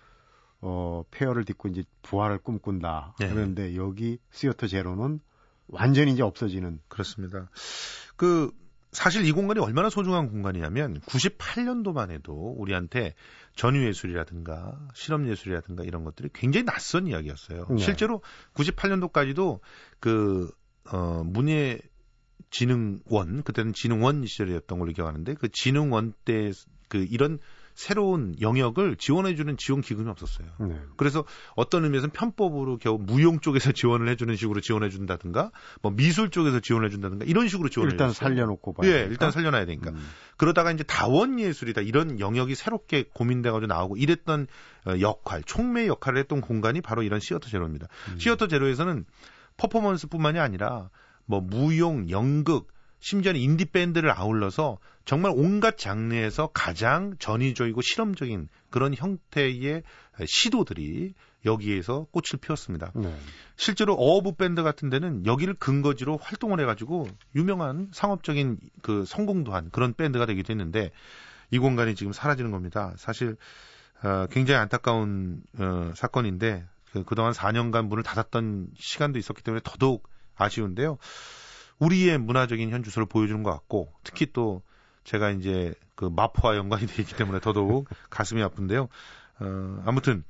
어, 0.61 1.03
폐허를 1.11 1.43
딛고 1.45 1.69
이제 1.69 1.83
부활을 2.03 2.37
꿈꾼다. 2.37 3.15
예. 3.21 3.27
그런데 3.27 3.75
여기 3.75 4.17
시어터 4.31 4.67
제로는 4.67 5.19
완전히 5.67 6.13
이제 6.13 6.23
없어지는. 6.23 6.79
그렇습니다. 6.87 7.49
그 8.15 8.51
사실 8.93 9.25
이 9.25 9.31
공간이 9.31 9.59
얼마나 9.59 9.89
소중한 9.89 10.29
공간이냐면 10.29 10.99
98년도만 11.01 12.11
해도 12.11 12.55
우리한테 12.57 13.15
전유예술이라든가 13.55 14.79
실험예술이라든가 14.93 15.83
이런 15.83 16.03
것들이 16.03 16.29
굉장히 16.33 16.65
낯선 16.65 17.07
이야기였어요. 17.07 17.67
네. 17.69 17.77
실제로 17.77 18.21
98년도까지도 18.53 19.59
그, 19.99 20.51
어, 20.91 21.23
문예 21.25 21.79
진흥원, 22.51 23.43
그때는 23.43 23.73
진흥원 23.73 24.25
시절이었던 24.25 24.79
걸로 24.79 24.91
기억하는데 24.93 25.33
그 25.35 25.49
진흥원 25.49 26.13
때 26.23 26.51
그 26.93 27.07
이런 27.09 27.39
새로운 27.73 28.35
영역을 28.39 28.95
지원해주는 28.95 29.57
지원 29.57 29.81
기금이 29.81 30.09
없었어요. 30.09 30.47
네. 30.59 30.79
그래서 30.97 31.23
어떤 31.55 31.83
의미에서는 31.83 32.11
편법으로 32.11 32.77
겨우 32.77 32.97
무용 32.99 33.39
쪽에서 33.39 33.71
지원을 33.73 34.09
해주는 34.09 34.35
식으로 34.35 34.61
지원해준다든가, 34.61 35.51
뭐 35.81 35.91
미술 35.91 36.29
쪽에서 36.29 36.59
지원해준다든가 36.59 37.25
이런 37.25 37.47
식으로 37.47 37.69
지원을 37.69 37.93
일단 37.93 38.11
살려놓고 38.11 38.73
봐야 38.73 38.89
예, 38.89 38.93
되니까? 38.93 39.11
일단 39.11 39.31
살려놔야 39.31 39.65
되니까. 39.65 39.91
음. 39.91 40.09
그러다가 40.37 40.71
이제 40.71 40.83
다원 40.83 41.39
예술이다 41.39 41.81
이런 41.81 42.19
영역이 42.19 42.55
새롭게 42.55 43.05
고민돼가지고 43.13 43.67
나오고 43.67 43.97
이랬던 43.97 44.47
어, 44.85 44.99
역할, 44.99 45.43
총매 45.43 45.87
역할을 45.87 46.19
했던 46.19 46.41
공간이 46.41 46.81
바로 46.81 47.03
이런 47.03 47.19
시어터 47.19 47.49
제로입니다. 47.49 47.87
음. 48.11 48.19
시어터 48.19 48.47
제로에서는 48.47 49.05
퍼포먼스뿐만이 49.57 50.39
아니라 50.39 50.89
뭐 51.25 51.41
무용, 51.41 52.09
연극, 52.09 52.72
심지어는 53.03 53.37
인디 53.41 53.65
밴드를 53.65 54.11
아울러서 54.11 54.77
정말 55.03 55.33
온갖 55.35 55.77
장르에서 55.77 56.47
가장 56.53 57.15
전위적이고 57.19 57.81
실험적인 57.81 58.47
그런 58.69 58.95
형태의 58.95 59.83
시도들이 60.25 61.13
여기에서 61.43 62.07
꽃을 62.11 62.39
피웠습니다. 62.39 62.93
네. 62.95 63.13
실제로 63.57 63.95
어어부 63.95 64.35
밴드 64.35 64.63
같은 64.63 64.89
데는 64.89 65.25
여기를 65.25 65.55
근거지로 65.55 66.15
활동을 66.15 66.61
해가지고 66.61 67.09
유명한 67.35 67.89
상업적인 67.91 68.57
그 68.81 69.03
성공도 69.05 69.53
한 69.53 69.69
그런 69.69 69.93
밴드가 69.93 70.25
되기도 70.25 70.53
했는데 70.53 70.91
이 71.51 71.59
공간이 71.59 71.95
지금 71.95 72.13
사라지는 72.13 72.51
겁니다. 72.51 72.93
사실 72.95 73.35
어, 74.01 74.27
굉장히 74.31 74.61
안타까운 74.61 75.41
어, 75.59 75.91
사건인데 75.93 76.65
그, 76.93 77.03
그동안 77.03 77.33
4년간 77.33 77.87
문을 77.87 78.01
닫았던 78.01 78.69
시간도 78.77 79.19
있었기 79.19 79.43
때문에 79.43 79.59
더더욱 79.61 80.07
아쉬운데요. 80.37 80.97
우리의 81.79 82.17
문화적인 82.17 82.69
현주소를 82.69 83.05
보여주는 83.07 83.41
것 83.43 83.51
같고 83.51 83.91
특히 84.03 84.31
또 84.31 84.61
제가 85.03 85.31
이제 85.31 85.73
그 85.95 86.05
마포와 86.05 86.55
연관이 86.55 86.85
되어 86.87 86.97
있기 87.01 87.15
때문에 87.15 87.39
더더욱 87.39 87.87
가슴이 88.09 88.41
아픈데요. 88.41 88.87
어, 89.39 89.83
아무튼 89.85 90.23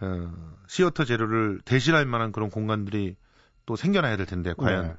어, 0.00 0.32
시어터 0.66 1.04
재료를 1.04 1.60
대신할 1.64 2.06
만한 2.06 2.32
그런 2.32 2.50
공간들이 2.50 3.16
또 3.66 3.76
생겨나야 3.76 4.16
될 4.16 4.26
텐데 4.26 4.54
과연 4.56 4.86
네. 4.88 4.94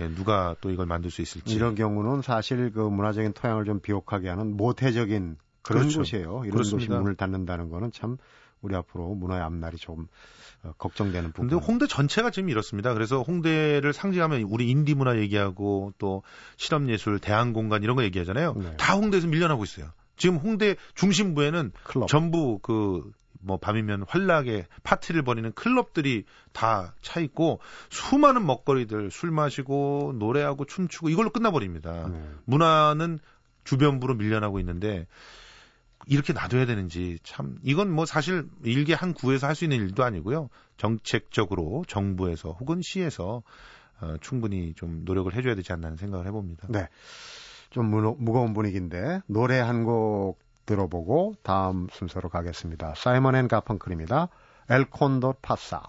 예, 0.00 0.08
누가 0.08 0.56
또 0.60 0.70
이걸 0.70 0.86
만들 0.86 1.10
수 1.10 1.22
있을지 1.22 1.54
이런 1.54 1.74
경우는 1.74 2.22
사실 2.22 2.72
그 2.72 2.80
문화적인 2.80 3.32
토양을 3.34 3.64
좀 3.64 3.80
비옥하게 3.80 4.28
하는 4.28 4.56
모태적인 4.56 5.36
그런 5.62 5.82
그렇죠. 5.82 6.00
곳이에요. 6.00 6.42
이런 6.44 6.50
그렇습니다. 6.52 6.94
곳이 6.94 7.00
문을 7.00 7.14
닫는다는 7.16 7.70
거는 7.70 7.92
참 7.92 8.16
우리 8.62 8.74
앞으로 8.74 9.14
문화의 9.14 9.42
앞날이 9.42 9.76
조금 9.76 10.06
어, 10.62 10.72
걱정되는 10.78 11.32
부분. 11.32 11.48
근데 11.48 11.64
홍대 11.64 11.86
전체가 11.86 12.30
지금 12.30 12.48
이렇습니다. 12.48 12.94
그래서 12.94 13.20
홍대를 13.22 13.92
상징하면 13.92 14.42
우리 14.42 14.70
인디 14.70 14.94
문화 14.94 15.18
얘기하고 15.18 15.92
또 15.98 16.22
실험 16.56 16.88
예술, 16.88 17.18
대안 17.18 17.52
공간 17.52 17.82
이런 17.82 17.96
거 17.96 18.04
얘기하잖아요. 18.04 18.54
네. 18.54 18.76
다 18.76 18.94
홍대에서 18.94 19.26
밀려나고 19.26 19.64
있어요. 19.64 19.90
지금 20.16 20.36
홍대 20.36 20.76
중심부에는 20.94 21.72
클럽. 21.84 22.08
전부 22.08 22.58
그 22.60 23.12
뭐 23.42 23.58
밤이면 23.58 24.04
환락에 24.08 24.66
파티를 24.84 25.22
벌이는 25.22 25.52
클럽들이 25.52 26.24
다 26.52 26.94
차 27.02 27.20
있고 27.20 27.60
수많은 27.90 28.46
먹거리들 28.46 29.10
술 29.10 29.30
마시고 29.32 30.14
노래하고 30.16 30.64
춤추고 30.64 31.08
이걸로 31.08 31.30
끝나버립니다. 31.30 32.08
네. 32.08 32.30
문화는 32.44 33.18
주변부로 33.64 34.14
밀려나고 34.14 34.60
있는데 34.60 35.06
이렇게 36.06 36.32
놔둬야 36.32 36.66
되는지 36.66 37.18
참 37.22 37.56
이건 37.62 37.90
뭐 37.92 38.06
사실 38.06 38.48
일개 38.64 38.94
한 38.94 39.14
구에서 39.14 39.46
할 39.46 39.54
수 39.54 39.64
있는 39.64 39.78
일도 39.78 40.02
아니고요. 40.04 40.48
정책적으로 40.76 41.84
정부에서 41.88 42.52
혹은 42.52 42.80
시에서 42.82 43.42
어, 44.00 44.16
충분히 44.20 44.74
좀 44.74 45.02
노력을 45.04 45.32
해줘야 45.34 45.54
되지 45.54 45.72
않나 45.72 45.94
생각을 45.96 46.26
해봅니다. 46.26 46.66
네. 46.70 46.88
좀 47.70 47.86
무, 47.90 48.16
무거운 48.18 48.52
분위기인데 48.54 49.20
노래 49.26 49.58
한 49.60 49.84
곡 49.84 50.38
들어보고 50.66 51.34
다음 51.42 51.88
순서로 51.90 52.28
가겠습니다. 52.28 52.94
사이먼 52.96 53.34
앤 53.34 53.48
가펑클입니다. 53.48 54.28
엘콘도 54.70 55.34
파사. 55.42 55.82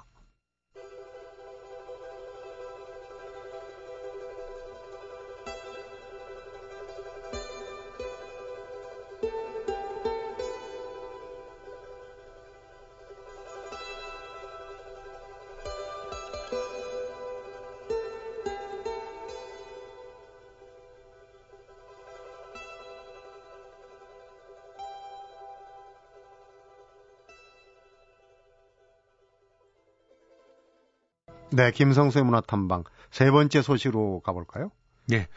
네, 31.53 31.71
김성수의 31.71 32.25
문화탐방 32.25 32.83
세 33.11 33.29
번째 33.29 33.61
소식으로 33.61 34.21
가볼까요? 34.21 34.71
네. 35.07 35.27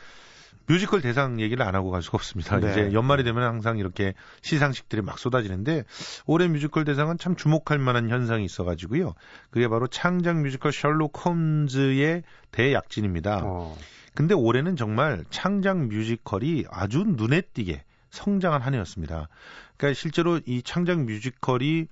뮤지컬 0.69 1.01
대상 1.01 1.41
얘기를 1.41 1.65
안 1.65 1.75
하고 1.75 1.91
갈 1.91 2.03
수가 2.03 2.17
없습니다. 2.17 2.59
네. 2.59 2.71
이제 2.71 2.93
연말이 2.93 3.23
되면 3.23 3.43
항상 3.43 3.79
이렇게 3.79 4.15
시상식들이 4.43 5.03
막 5.03 5.19
쏟아지는데 5.19 5.85
올해 6.27 6.49
뮤지컬 6.49 6.85
대상은 6.85 7.19
참 7.19 7.37
주목할 7.37 7.79
만한 7.79 8.09
현상이 8.09 8.45
있어가지고요. 8.45 9.15
그게 9.51 9.69
바로 9.69 9.87
창작 9.87 10.39
뮤지컬 10.41 10.73
셜록 10.73 11.25
홈즈의 11.25 12.23
대약진입니다. 12.51 13.43
어. 13.45 13.77
근데 14.15 14.35
올해는 14.35 14.77
정말 14.77 15.25
창작 15.31 15.77
뮤지컬이 15.87 16.65
아주 16.71 17.05
눈에 17.07 17.43
띄게 17.43 17.85
성장한 18.11 18.63
한 18.63 18.75
해였습니다. 18.75 19.29
그러니까 19.77 19.99
실제로 19.99 20.41
이 20.47 20.63
창작 20.63 21.01
뮤지컬이 21.05 21.87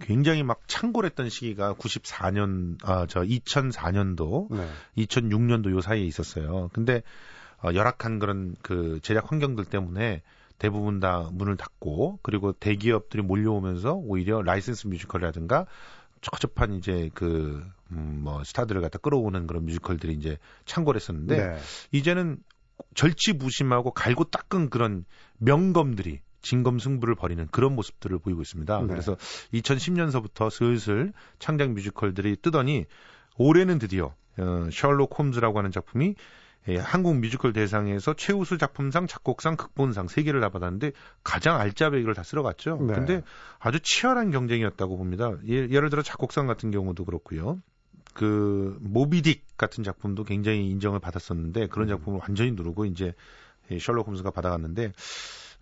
굉장히 0.00 0.42
막 0.42 0.60
창궐했던 0.66 1.28
시기가 1.28 1.74
94년, 1.74 2.78
아, 2.84 3.06
저 3.06 3.22
2004년도, 3.22 4.54
네. 4.54 4.68
2006년도 4.98 5.70
요 5.70 5.80
사이에 5.80 6.04
있었어요. 6.04 6.70
근데 6.72 7.02
어, 7.62 7.72
열악한 7.72 8.18
그런 8.18 8.54
그 8.62 9.00
제작 9.02 9.30
환경들 9.30 9.64
때문에 9.64 10.22
대부분 10.58 11.00
다 11.00 11.28
문을 11.32 11.56
닫고 11.56 12.20
그리고 12.22 12.52
대기업들이 12.52 13.22
몰려오면서 13.22 13.94
오히려 13.94 14.42
라이센스 14.42 14.86
뮤지컬이라든가 14.86 15.66
첩첩한 16.20 16.74
이제 16.74 17.10
그, 17.14 17.64
음, 17.92 18.20
뭐, 18.24 18.42
스타들을 18.42 18.80
갖다 18.80 18.98
끌어오는 18.98 19.46
그런 19.46 19.64
뮤지컬들이 19.64 20.14
이제 20.14 20.38
창궐했었는데, 20.64 21.36
네. 21.36 21.58
이제는 21.92 22.38
절치부심하고 22.94 23.92
갈고 23.92 24.24
닦은 24.24 24.70
그런 24.70 25.04
명검들이 25.38 26.20
진검승부를 26.46 27.16
벌이는 27.16 27.48
그런 27.50 27.74
모습들을 27.74 28.18
보이고 28.20 28.40
있습니다. 28.40 28.80
네. 28.80 28.86
그래서 28.86 29.16
2010년서부터 29.52 30.50
슬슬 30.50 31.12
창작 31.38 31.72
뮤지컬들이 31.72 32.36
뜨더니 32.40 32.86
올해는 33.36 33.78
드디어 33.78 34.14
어, 34.38 34.68
셜록 34.70 35.18
홈즈라고 35.18 35.58
하는 35.58 35.72
작품이 35.72 36.14
예, 36.68 36.78
한국 36.78 37.16
뮤지컬 37.18 37.52
대상에서 37.52 38.14
최우수 38.14 38.58
작품상, 38.58 39.06
작곡상, 39.06 39.56
극본상 39.56 40.08
세 40.08 40.24
개를 40.24 40.40
다 40.40 40.48
받았는데 40.48 40.92
가장 41.22 41.60
알짜배기를 41.60 42.14
다 42.14 42.24
쓸어갔죠. 42.24 42.78
네. 42.80 42.94
근데 42.94 43.22
아주 43.60 43.78
치열한 43.80 44.32
경쟁이었다고 44.32 44.96
봅니다. 44.96 45.32
예, 45.48 45.54
예를 45.54 45.90
들어 45.90 46.02
작곡상 46.02 46.46
같은 46.46 46.72
경우도 46.72 47.04
그렇고요. 47.04 47.60
그 48.14 48.78
모비딕 48.82 49.40
같은 49.56 49.84
작품도 49.84 50.24
굉장히 50.24 50.68
인정을 50.70 50.98
받았었는데 50.98 51.68
그런 51.68 51.88
음. 51.88 51.96
작품을 51.96 52.20
완전히 52.20 52.50
누르고 52.52 52.86
이제 52.86 53.14
셜록 53.80 54.08
홈즈가 54.08 54.30
받아갔는데 54.30 54.92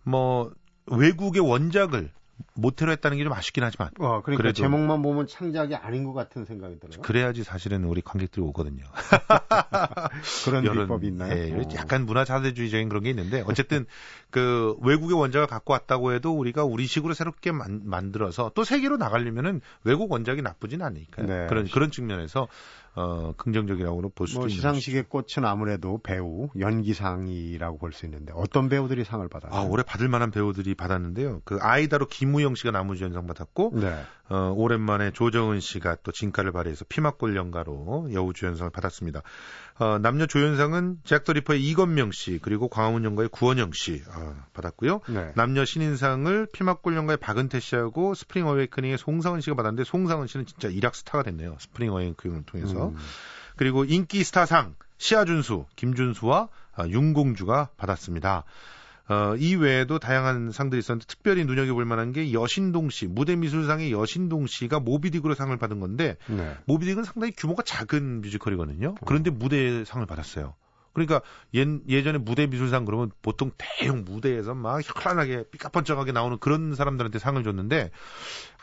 뭐 0.04 0.52
외국의 0.86 1.42
원작을 1.42 2.10
모태로 2.54 2.90
했다는 2.92 3.16
게 3.18 3.24
좀 3.24 3.32
아쉽긴 3.32 3.62
하지만. 3.62 3.88
어, 4.00 4.20
그러니까 4.22 4.42
그래도 4.42 4.52
제목만 4.52 5.02
보면 5.02 5.26
창작이 5.28 5.74
아닌 5.76 6.04
것 6.04 6.12
같은 6.14 6.44
생각이 6.44 6.80
들어요. 6.80 7.00
그래야지 7.00 7.44
사실은 7.44 7.84
우리 7.84 8.00
관객들이 8.02 8.42
오거든요. 8.42 8.82
그런 10.44 10.62
비법이 10.62 11.06
있나요? 11.08 11.32
예, 11.32 11.52
어. 11.52 11.62
약간 11.74 12.06
문화 12.06 12.24
자대주의적인 12.24 12.88
그런 12.88 13.04
게 13.04 13.10
있는데 13.10 13.42
어쨌든 13.46 13.86
그 14.30 14.76
외국의 14.82 15.16
원작을 15.16 15.46
갖고 15.46 15.72
왔다고 15.72 16.12
해도 16.12 16.32
우리가 16.36 16.64
우리식으로 16.64 17.14
새롭게 17.14 17.52
만, 17.52 17.82
만들어서 17.84 18.50
또 18.54 18.64
세계로 18.64 18.96
나가려면은 18.96 19.60
외국 19.84 20.10
원작이 20.10 20.42
나쁘진 20.42 20.82
않으니까요. 20.82 21.26
네. 21.26 21.46
그런 21.48 21.66
그런 21.68 21.90
측면에서 21.90 22.48
어, 22.96 23.32
긍정적이라고 23.36 24.10
볼 24.10 24.28
수도 24.28 24.40
뭐 24.40 24.46
있는 24.48 24.56
시상식의 24.56 25.04
꽃은 25.08 25.44
아무래도 25.44 25.98
배우, 26.02 26.48
연기상이라고 26.58 27.78
볼 27.78 27.92
수 27.92 28.06
있는데 28.06 28.32
어떤 28.34 28.68
배우들이 28.68 29.04
상을 29.04 29.26
받았나요? 29.28 29.60
아, 29.60 29.64
올해 29.64 29.82
받을 29.84 30.08
만한 30.08 30.30
배우들이 30.30 30.74
받았는데요. 30.74 31.42
그 31.44 31.58
아이다로 31.60 32.06
김우형 32.08 32.54
씨가 32.56 32.70
남우주연상 32.72 33.26
받았고 33.26 33.72
네. 33.74 34.00
어, 34.30 34.54
오랜만에 34.56 35.10
조정은 35.10 35.60
씨가 35.60 35.98
또 36.02 36.10
진가를 36.10 36.52
발휘해서 36.52 36.86
피맛골 36.88 37.36
연가로 37.36 38.08
여우주연상을 38.12 38.70
받았습니다. 38.70 39.22
어, 39.78 39.98
남녀 39.98 40.26
조연상은 40.26 40.98
잭더 41.04 41.34
리퍼의 41.34 41.62
이건명 41.62 42.10
씨 42.10 42.38
그리고 42.40 42.68
광화문 42.68 43.04
연가의 43.04 43.28
구원영 43.28 43.72
씨 43.72 44.02
어, 44.08 44.36
받았고요. 44.54 45.00
네. 45.08 45.32
남녀 45.34 45.64
신인상을 45.64 46.48
피맛골 46.52 46.96
연가의 46.96 47.18
박은태 47.18 47.60
씨하고 47.60 48.14
스프링 48.14 48.46
어웨이크닝의 48.46 48.96
송상은 48.98 49.40
씨가 49.40 49.56
받았는데 49.56 49.84
송상은 49.84 50.26
씨는 50.26 50.46
진짜 50.46 50.68
일약 50.68 50.94
스타가 50.94 51.22
됐네요. 51.22 51.56
스프링 51.58 51.92
어웨이크닝을 51.92 52.44
통해서. 52.44 52.88
음. 52.88 52.96
그리고 53.56 53.84
인기 53.84 54.24
스타상 54.24 54.74
시아준수, 54.96 55.66
김준수와 55.76 56.48
아, 56.76 56.88
윤공주가 56.88 57.68
받았습니다. 57.76 58.44
어, 59.08 59.34
이 59.36 59.54
외에도 59.54 59.98
다양한 59.98 60.50
상들이 60.50 60.78
있었는데 60.78 61.06
특별히 61.06 61.44
눈여겨볼 61.44 61.84
만한 61.84 62.12
게 62.12 62.32
여신동 62.32 62.90
씨, 62.90 63.06
무대 63.06 63.36
미술상의 63.36 63.92
여신동 63.92 64.46
씨가 64.46 64.80
모비딕으로 64.80 65.34
상을 65.34 65.54
받은 65.56 65.80
건데 65.80 66.16
네. 66.26 66.56
모비딕은 66.66 67.04
상당히 67.04 67.32
규모가 67.36 67.62
작은 67.62 68.22
뮤지컬이거든요. 68.22 68.94
그런데 69.04 69.30
무대 69.30 69.84
상을 69.84 70.04
받았어요. 70.06 70.54
그러니까 70.94 71.20
예, 71.56 71.66
예전에 71.88 72.18
무대 72.18 72.46
미술상 72.46 72.84
그러면 72.84 73.10
보통 73.20 73.50
대형 73.58 74.04
무대에서 74.04 74.54
막 74.54 74.80
현란하게 74.80 75.50
삐까뻔쩍하게 75.50 76.12
나오는 76.12 76.38
그런 76.38 76.74
사람들한테 76.74 77.18
상을 77.18 77.42
줬는데 77.42 77.90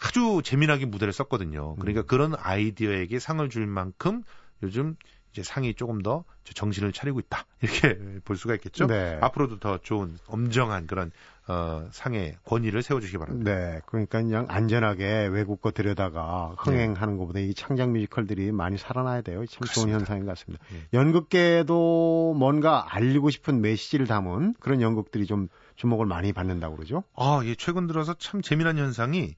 아주 0.01 0.41
재미나게 0.43 0.85
무대를 0.85 1.13
썼거든요. 1.13 1.75
그러니까 1.75 2.01
음. 2.01 2.07
그런 2.07 2.33
아이디어에게 2.35 3.19
상을 3.19 3.47
줄 3.49 3.67
만큼 3.67 4.23
요즘 4.63 4.95
이제 5.31 5.43
상이 5.43 5.73
조금 5.73 6.01
더 6.01 6.23
정신을 6.43 6.91
차리고 6.91 7.19
있다 7.19 7.45
이렇게 7.61 7.97
볼 8.25 8.35
수가 8.37 8.55
있겠죠. 8.55 8.87
네. 8.87 9.17
앞으로도 9.21 9.59
더 9.59 9.77
좋은 9.77 10.17
엄정한 10.27 10.87
그런 10.87 11.11
어, 11.47 11.87
상의 11.91 12.37
권위를 12.45 12.83
세워주시기 12.83 13.17
바랍니다. 13.17 13.51
네, 13.53 13.81
그러니까 13.85 14.21
그냥 14.21 14.45
안전하게 14.47 15.27
외국 15.27 15.61
거 15.61 15.71
들여다가 15.71 16.55
흥행하는 16.57 17.15
네. 17.15 17.19
것보다 17.19 17.39
이 17.39 17.53
창작 17.53 17.89
뮤지컬들이 17.89 18.51
많이 18.51 18.77
살아나야 18.77 19.21
돼요. 19.21 19.45
참 19.47 19.61
그렇습니다. 19.61 19.73
좋은 19.73 19.89
현상인 19.89 20.25
것 20.25 20.31
같습니다. 20.37 20.63
네. 20.71 20.81
연극계도 20.93 22.35
뭔가 22.37 22.85
알리고 22.89 23.29
싶은 23.31 23.61
메시지를 23.61 24.07
담은 24.07 24.53
그런 24.59 24.81
연극들이 24.81 25.25
좀 25.25 25.47
주목을 25.75 26.05
많이 26.05 26.31
받는다고 26.31 26.75
그러죠. 26.75 27.03
아, 27.15 27.41
예, 27.43 27.55
최근 27.55 27.87
들어서 27.87 28.13
참 28.13 28.41
재미난 28.41 28.77
현상이 28.77 29.35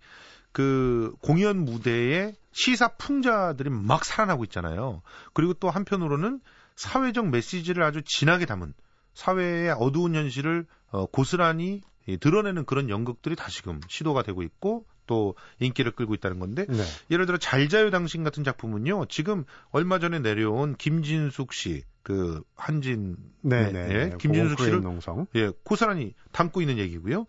그 0.54 1.14
공연 1.22 1.66
무대에 1.66 2.34
시사 2.52 2.90
풍자들이 2.96 3.70
막 3.70 4.06
살아나고 4.06 4.44
있잖아요. 4.46 5.02
그리고 5.34 5.54
또 5.54 5.70
한편으로는 5.70 6.40
사회적 6.76 7.30
메시지를 7.30 7.84
아주 7.84 8.02
진하게 8.04 8.46
담은 8.46 8.74
사회의 9.14 9.72
어두운 9.72 10.16
현실을 10.16 10.66
어, 10.92 11.06
고스란히 11.08 11.82
드러내는 12.20 12.66
그런 12.66 12.90
연극들이 12.90 13.36
다시금 13.36 13.82
시도가 13.88 14.24
되고 14.24 14.42
있고 14.44 14.86
또 15.06 15.36
인기를 15.60 15.92
끌고 15.92 16.14
있다는 16.14 16.40
건데 16.40 16.66
네. 16.68 16.84
예를 17.12 17.26
들어 17.26 17.38
잘자요 17.38 17.92
당신 17.92 18.24
같은 18.24 18.44
작품은요 18.44 19.06
지금 19.08 19.44
얼마 19.72 20.00
전에 20.00 20.20
내려온 20.20 20.76
김진숙 20.76 21.54
씨 21.54 21.84
그 22.04 22.44
한진 22.56 23.16
네, 23.42 23.72
네, 23.72 23.88
네, 23.88 24.10
네. 24.10 24.18
김진숙 24.20 24.60
씨를 24.60 24.82
농성. 24.82 25.26
예 25.36 25.52
고스란히 25.64 26.14
담고 26.34 26.62
있는 26.62 26.78
얘기고요 26.78 27.26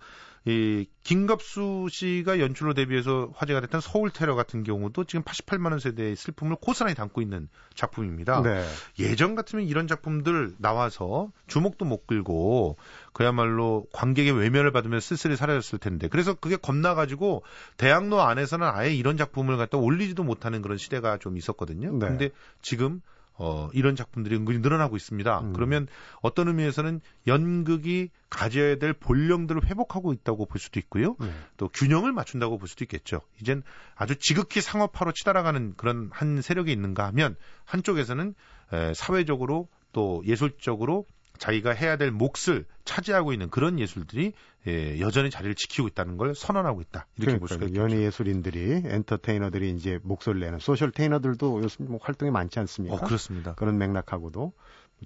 이 0.46 0.86
김갑수 1.04 1.88
씨가 1.90 2.38
연출로 2.38 2.74
데뷔해서 2.74 3.30
화제가 3.34 3.62
됐던 3.62 3.80
서울 3.80 4.10
테러 4.10 4.34
같은 4.34 4.62
경우도 4.62 5.04
지금 5.04 5.22
88만 5.22 5.70
원 5.70 5.78
세대의 5.78 6.16
슬픔을 6.16 6.56
고스란히 6.60 6.94
담고 6.94 7.22
있는 7.22 7.48
작품입니다. 7.74 8.42
네. 8.42 8.62
예전 8.98 9.34
같으면 9.34 9.64
이런 9.64 9.86
작품들 9.86 10.54
나와서 10.58 11.30
주목도 11.46 11.86
못 11.86 12.06
끌고 12.06 12.76
그야말로 13.14 13.86
관객의 13.92 14.32
외면을 14.32 14.70
받으면 14.70 15.00
쓸쓸히 15.00 15.36
사라졌을 15.36 15.78
텐데 15.78 16.08
그래서 16.08 16.34
그게 16.34 16.56
겁나가지고 16.56 17.42
대학로 17.78 18.20
안에서는 18.20 18.66
아예 18.66 18.92
이런 18.92 19.16
작품을 19.16 19.56
갖다 19.56 19.78
올리지도 19.78 20.24
못하는 20.24 20.60
그런 20.60 20.76
시대가 20.76 21.16
좀 21.16 21.38
있었거든요. 21.38 21.90
네. 21.92 22.06
근데 22.06 22.30
지금 22.60 23.00
어, 23.36 23.68
이런 23.72 23.96
작품들이 23.96 24.36
은근히 24.36 24.60
늘어나고 24.60 24.96
있습니다. 24.96 25.40
음. 25.40 25.52
그러면 25.54 25.88
어떤 26.22 26.48
의미에서는 26.48 27.00
연극이 27.26 28.10
가져야 28.30 28.76
될 28.76 28.92
본령들을 28.92 29.66
회복하고 29.66 30.12
있다고 30.12 30.46
볼 30.46 30.60
수도 30.60 30.78
있고요. 30.80 31.16
네. 31.20 31.32
또 31.56 31.68
균형을 31.68 32.12
맞춘다고 32.12 32.58
볼 32.58 32.68
수도 32.68 32.84
있겠죠. 32.84 33.20
이젠 33.40 33.62
아주 33.96 34.16
지극히 34.16 34.60
상업화로 34.60 35.12
치달아가는 35.12 35.74
그런 35.76 36.10
한 36.12 36.42
세력이 36.42 36.70
있는가 36.70 37.06
하면 37.06 37.36
한쪽에서는 37.64 38.34
에, 38.72 38.94
사회적으로 38.94 39.68
또 39.92 40.22
예술적으로 40.26 41.06
자기가 41.38 41.72
해야 41.72 41.96
될 41.96 42.10
몫을 42.10 42.64
차지하고 42.84 43.32
있는 43.32 43.50
그런 43.50 43.78
예술들이 43.78 44.32
예, 44.66 45.00
여전히 45.00 45.30
자리를 45.30 45.54
지키고 45.56 45.88
있다는 45.88 46.16
걸 46.16 46.34
선언하고 46.34 46.80
있다. 46.80 47.06
이렇게 47.18 47.38
볼 47.38 47.48
수가 47.48 47.66
있죠 47.66 47.80
연예 47.80 48.00
예술인들이 48.02 48.82
엔터테이너들이 48.86 49.70
이제 49.72 49.98
목소리를 50.02 50.46
내는 50.46 50.58
소셜 50.58 50.90
테이너들도 50.90 51.62
요즘 51.62 51.86
뭐 51.88 51.98
활동이 52.02 52.30
많지 52.30 52.58
않습니까? 52.60 52.96
어, 52.96 53.00
그렇습니다. 53.00 53.54
그런 53.54 53.76
맥락하고도 53.78 54.52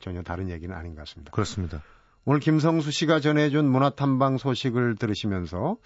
전혀 0.01 0.23
다른 0.23 0.49
얘기는 0.51 0.75
아닌 0.75 0.95
것 0.95 1.01
같습니다. 1.03 1.33
그렇습니다. 1.33 1.83
오늘 2.25 2.41
김성수 2.41 2.91
씨가 2.91 3.21
전해준 3.21 3.65
문화탐방 3.69 4.37
소식을 4.39 4.97
들으시면서 4.97 5.79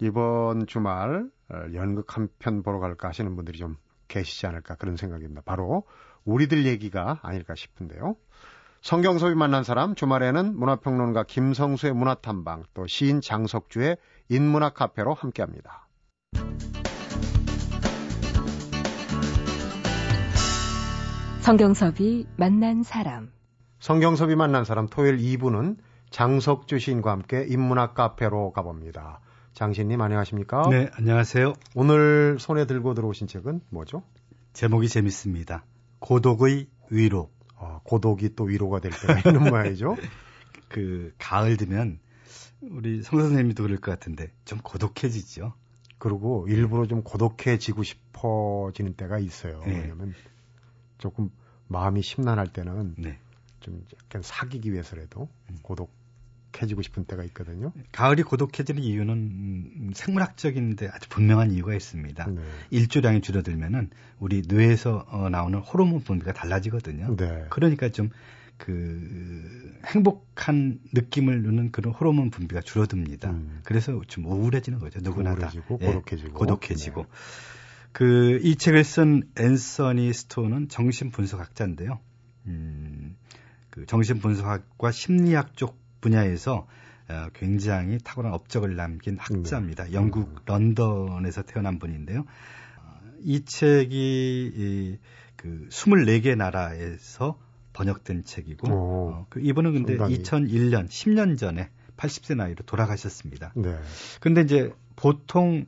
이번 0.00 0.66
주말 0.66 1.28
어, 1.48 1.54
연극 1.74 2.16
한 2.16 2.28
편 2.38 2.62
보러 2.62 2.78
갈까 2.80 3.08
하시는 3.08 3.34
분들이 3.36 3.58
좀 3.58 3.76
계시지 4.08 4.46
않을까 4.46 4.74
그런 4.74 4.96
생각입니다. 4.96 5.42
바로 5.44 5.84
우리들 6.24 6.66
얘기가 6.66 7.20
아닐까 7.22 7.54
싶은데요. 7.54 8.16
성경섭이 8.82 9.34
만난 9.34 9.62
사람 9.62 9.94
주말에는 9.94 10.58
문화평론가 10.58 11.24
김성수의 11.24 11.92
문화탐방 11.92 12.64
또 12.72 12.86
시인 12.86 13.20
장석주의 13.20 13.98
인문학 14.30 14.72
카페로 14.72 15.12
함께합니다. 15.12 15.86
성경섭이 21.40 22.26
만난 22.36 22.82
사람 22.82 23.30
성경섭이 23.80 24.34
만난 24.36 24.64
사람 24.64 24.88
토요일 24.88 25.18
2부는 25.18 25.76
장석주 26.08 26.78
시인과 26.78 27.10
함께 27.10 27.44
인문학 27.48 27.94
카페로 27.94 28.52
가봅니다. 28.52 29.20
장신님 29.52 30.00
안녕하십니까? 30.00 30.68
네, 30.70 30.88
안녕하세요. 30.94 31.52
오늘 31.74 32.38
손에 32.38 32.64
들고 32.64 32.94
들어오신 32.94 33.26
책은 33.26 33.60
뭐죠? 33.68 34.02
제목이 34.54 34.88
재밌습니다. 34.88 35.64
고독의 35.98 36.68
위로. 36.90 37.30
어, 37.60 37.80
고독이 37.84 38.34
또 38.34 38.44
위로가 38.44 38.80
될 38.80 38.90
때가 38.90 39.18
있는 39.30 39.44
모양이죠. 39.52 39.96
그 40.68 41.12
가을 41.18 41.56
되면 41.56 41.98
우리 42.62 43.02
성 43.02 43.20
선생님도 43.20 43.62
그럴 43.62 43.78
것 43.78 43.90
같은데 43.90 44.32
좀 44.44 44.58
고독해지죠. 44.60 45.52
그리고 45.98 46.46
일부러 46.48 46.86
좀 46.86 47.02
고독해지고 47.02 47.82
싶어지는 47.82 48.94
때가 48.94 49.18
있어요. 49.18 49.62
네. 49.66 49.80
왜냐면 49.80 50.14
조금 50.96 51.30
마음이 51.68 52.00
심란할 52.02 52.52
때는 52.52 52.94
네. 52.96 53.18
좀 53.60 53.84
약간 54.02 54.22
사귀기 54.22 54.72
위해서라도 54.72 55.28
음. 55.50 55.58
고독 55.62 55.92
고독해지고 56.52 56.82
싶은 56.82 57.04
때가 57.04 57.24
있거든요. 57.24 57.72
가을이 57.92 58.22
고독해지는 58.22 58.82
이유는 58.82 59.14
음, 59.14 59.90
생물학적인데 59.94 60.88
아주 60.92 61.08
분명한 61.08 61.52
이유가 61.52 61.74
있습니다. 61.74 62.26
네. 62.26 62.40
일조량이 62.70 63.20
줄어들면은 63.20 63.90
우리 64.18 64.42
뇌에서 64.46 65.06
어, 65.08 65.28
나오는 65.28 65.58
호르몬 65.58 66.00
분비가 66.00 66.32
달라지거든요. 66.32 67.16
네. 67.16 67.46
그러니까 67.50 67.88
좀 67.88 68.10
그 68.60 69.78
행복한 69.86 70.80
느낌을 70.92 71.42
주는 71.42 71.72
그런 71.72 71.94
호르몬 71.94 72.30
분비가 72.30 72.60
줄어듭니다. 72.60 73.30
음. 73.30 73.60
그래서 73.64 73.98
좀 74.06 74.26
우울해지는 74.26 74.78
거죠. 74.78 75.00
누구나 75.02 75.34
다. 75.34 75.50
우울해지고 75.50 75.78
고독해지고. 75.78 76.28
예, 76.28 76.32
고독해지고. 76.32 77.02
네. 77.02 77.08
그이 77.92 78.56
책을 78.56 78.84
쓴 78.84 79.22
앤서니 79.36 80.12
스톤은 80.12 80.68
정신 80.68 81.10
분석학자인데요. 81.10 82.00
음, 82.46 83.16
그 83.70 83.86
정신 83.86 84.18
분석학과 84.18 84.92
심리학 84.92 85.56
쪽 85.56 85.80
분야에서 86.00 86.66
어, 87.08 87.28
굉장히 87.34 87.98
탁월한 87.98 88.32
업적을 88.32 88.76
남긴 88.76 89.18
학자입니다. 89.18 89.84
네. 89.84 89.92
영국 89.92 90.28
음. 90.28 90.36
런던에서 90.46 91.42
태어난 91.42 91.78
분인데요. 91.78 92.20
어, 92.78 93.00
이 93.22 93.44
책이 93.44 94.52
이, 94.54 94.98
그 95.36 95.66
24개 95.70 96.36
나라에서 96.36 97.38
번역된 97.72 98.24
책이고 98.24 98.68
어, 98.70 99.26
그 99.28 99.40
이분은 99.40 99.72
근데 99.72 99.96
상당히. 99.96 100.22
2001년 100.22 100.88
10년 100.88 101.36
전에 101.36 101.70
80세 101.96 102.36
나이로 102.36 102.64
돌아가셨습니다. 102.64 103.52
네. 103.56 103.76
근데 104.20 104.42
이제 104.42 104.72
보통 104.96 105.66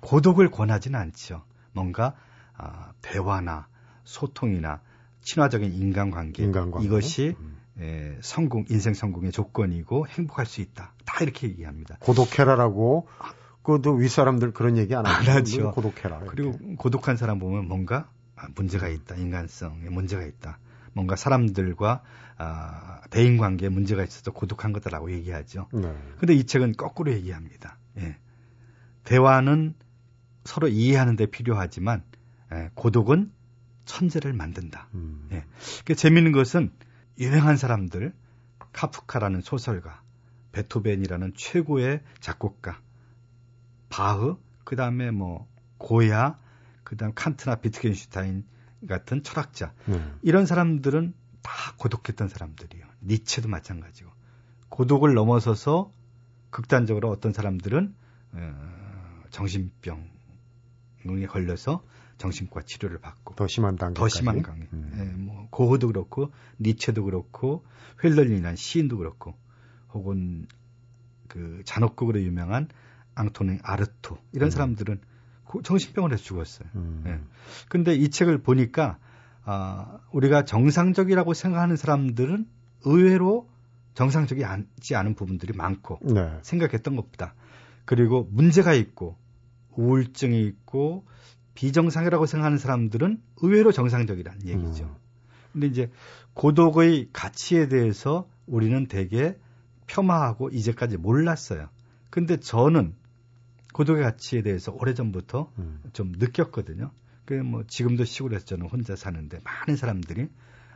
고독을 0.00 0.50
권하지는 0.50 0.98
않죠. 0.98 1.44
뭔가 1.72 2.14
아, 2.56 2.92
대화나 3.00 3.68
소통이나 4.04 4.80
친화적인 5.22 5.72
인간관계, 5.72 6.44
인간관계. 6.44 6.86
이것이 6.86 7.36
음. 7.38 7.56
에, 7.80 8.16
성공 8.20 8.64
인생 8.68 8.94
성공의 8.94 9.32
조건이고 9.32 10.06
행복할 10.08 10.46
수 10.46 10.60
있다. 10.60 10.94
다 11.04 11.24
이렇게 11.24 11.48
얘기합니다. 11.48 11.96
고독해라라고 12.00 13.08
그도 13.62 13.94
윗사람들 13.94 14.52
그런 14.52 14.76
얘기 14.76 14.94
안 14.94 15.06
하죠. 15.06 15.30
안 15.30 15.36
하죠. 15.38 15.70
고독해라. 15.72 16.18
이렇게. 16.18 16.30
그리고 16.30 16.76
고독한 16.76 17.16
사람 17.16 17.38
보면 17.38 17.66
뭔가 17.66 18.08
아, 18.36 18.48
문제가 18.54 18.88
있다. 18.88 19.16
인간성에 19.16 19.88
문제가 19.88 20.22
있다. 20.24 20.58
뭔가 20.92 21.16
사람들과 21.16 22.02
아, 22.36 23.00
대인 23.10 23.38
관계에 23.38 23.68
문제가 23.68 24.04
있어서 24.04 24.32
고독한 24.32 24.72
거다라고 24.72 25.12
얘기하죠. 25.12 25.68
네. 25.72 25.94
근데 26.18 26.34
이 26.34 26.44
책은 26.44 26.72
거꾸로 26.72 27.12
얘기합니다. 27.12 27.78
예. 27.98 28.16
대화는 29.04 29.74
서로 30.44 30.68
이해하는 30.68 31.16
데 31.16 31.26
필요하지만 31.26 32.02
예, 32.52 32.70
고독은 32.74 33.32
천재를 33.84 34.32
만든다. 34.32 34.88
음. 34.94 35.28
예. 35.32 35.44
그 35.84 35.94
재밌는 35.94 36.32
것은 36.32 36.70
유명한 37.18 37.56
사람들 37.56 38.12
카프카라는 38.72 39.40
소설가, 39.40 40.02
베토벤이라는 40.52 41.34
최고의 41.36 42.02
작곡가, 42.20 42.80
바흐, 43.88 44.36
그 44.64 44.76
다음에 44.76 45.10
뭐 45.10 45.48
고야, 45.78 46.38
그 46.82 46.96
다음 46.96 47.12
칸트나 47.14 47.56
비트겐슈타인 47.56 48.44
같은 48.88 49.22
철학자 49.22 49.72
네. 49.86 50.02
이런 50.22 50.46
사람들은 50.46 51.14
다 51.42 51.74
고독했던 51.78 52.28
사람들이에요. 52.28 52.86
니체도 53.02 53.48
마찬가지고 53.48 54.10
고독을 54.68 55.14
넘어서서 55.14 55.92
극단적으로 56.50 57.10
어떤 57.10 57.32
사람들은 57.32 57.94
어, 58.32 59.22
정신병에 59.30 61.26
걸려서 61.28 61.84
정신과 62.18 62.62
치료를 62.62 62.98
받고 62.98 63.34
더 63.34 63.46
심한 63.46 63.76
단계. 63.76 63.98
더 63.98 64.08
심한 64.08 64.42
강의. 64.42 64.68
음. 64.72 64.92
예, 64.98 65.04
뭐 65.18 65.48
고흐도 65.50 65.88
그렇고 65.88 66.30
니체도 66.60 67.04
그렇고 67.04 67.64
휠런이라는 68.02 68.56
시인도 68.56 68.98
그렇고 68.98 69.34
혹은 69.92 70.46
그 71.28 71.62
잔혹극으로 71.64 72.20
유명한 72.22 72.68
앙토니 73.14 73.58
아르토 73.62 74.18
이런 74.32 74.48
음. 74.48 74.50
사람들은 74.50 75.00
고- 75.44 75.62
정신병을 75.62 76.12
해서 76.12 76.22
죽었어요. 76.22 76.68
음. 76.74 77.04
예. 77.06 77.20
근데 77.68 77.94
이 77.94 78.08
책을 78.10 78.38
보니까 78.42 78.98
아, 79.44 79.98
우리가 80.12 80.44
정상적이라고 80.44 81.34
생각하는 81.34 81.76
사람들은 81.76 82.46
의외로 82.84 83.48
정상적이지 83.94 84.94
않은 84.96 85.14
부분들이 85.14 85.52
많고 85.56 86.00
네. 86.02 86.38
생각했던 86.42 86.96
것보다 86.96 87.34
그리고 87.84 88.26
문제가 88.30 88.74
있고 88.74 89.16
우울증이 89.76 90.42
있고 90.46 91.04
비정상이라고 91.54 92.26
생각하는 92.26 92.58
사람들은 92.58 93.20
의외로 93.42 93.72
정상적이라는 93.72 94.46
얘기죠. 94.46 94.84
음. 94.84 94.94
근데 95.52 95.66
이제 95.68 95.90
고독의 96.34 97.10
가치에 97.12 97.68
대해서 97.68 98.28
우리는 98.46 98.86
되게 98.86 99.36
폄하하고 99.86 100.48
이제까지 100.50 100.96
몰랐어요. 100.96 101.68
근데 102.10 102.38
저는 102.38 102.94
고독의 103.72 104.02
가치에 104.02 104.42
대해서 104.42 104.72
오래전부터 104.72 105.52
음. 105.58 105.80
좀 105.92 106.12
느꼈거든요. 106.16 106.90
그뭐 107.24 107.64
지금도 107.66 108.04
시골에서 108.04 108.44
저는 108.44 108.66
혼자 108.68 108.96
사는데 108.96 109.40
많은 109.44 109.76
사람들이 109.76 110.28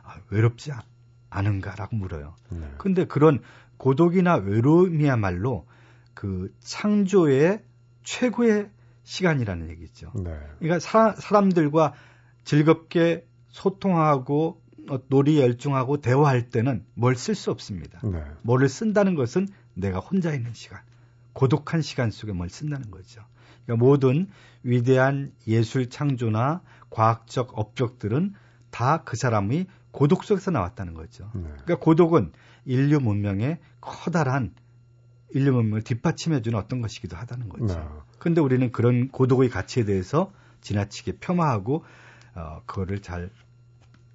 아, 0.03 0.15
외롭지 0.29 0.71
아- 0.71 0.83
않은가라고 1.29 1.95
물어요. 1.95 2.35
네. 2.49 2.71
근데 2.77 3.05
그런 3.05 3.39
고독이나 3.77 4.35
외로움이야말로 4.35 5.67
그 6.13 6.53
창조의 6.59 7.63
최고의 8.03 8.69
시간이라는 9.03 9.69
얘기죠. 9.69 10.11
네. 10.15 10.37
그러니까 10.59 10.79
사, 10.79 11.13
사람들과 11.17 11.93
즐겁게 12.43 13.25
소통하고 13.49 14.61
어, 14.89 14.99
놀이 15.07 15.39
열중하고 15.39 15.97
대화할 16.01 16.49
때는 16.49 16.85
뭘 16.95 17.13
쓸 17.15 17.35
수 17.35 17.51
없습니다. 17.51 17.99
네. 18.03 18.23
뭐를 18.43 18.69
쓴다는 18.69 19.15
것은 19.15 19.47
내가 19.73 19.99
혼자 19.99 20.33
있는 20.33 20.53
시간, 20.53 20.79
고독한 21.33 21.81
시간 21.81 22.11
속에 22.11 22.33
뭘 22.33 22.49
쓴다는 22.49 22.89
거죠. 22.91 23.21
그러니까 23.65 23.85
모든 23.85 24.27
위대한 24.63 25.31
예술 25.47 25.89
창조나 25.89 26.61
과학적 26.89 27.57
업적들은 27.57 28.33
다 28.71 29.03
그 29.05 29.15
사람의 29.17 29.67
고독 29.91 30.23
속에서 30.23 30.51
나왔다는 30.51 30.93
거죠. 30.93 31.31
네. 31.33 31.41
그러니까 31.43 31.75
고독은 31.77 32.31
인류 32.65 32.99
문명의 32.99 33.57
커다란 33.81 34.53
인류 35.33 35.53
문명을 35.53 35.83
뒷받침해주는 35.83 36.57
어떤 36.57 36.81
것이기도 36.81 37.15
하다는 37.17 37.49
거죠. 37.49 37.79
네. 37.79 37.85
근데 38.17 38.41
우리는 38.41 38.71
그런 38.71 39.09
고독의 39.09 39.49
가치에 39.49 39.85
대해서 39.85 40.31
지나치게 40.61 41.19
폄하하고 41.19 41.83
어, 42.35 42.61
그거를 42.65 43.01
잘 43.01 43.29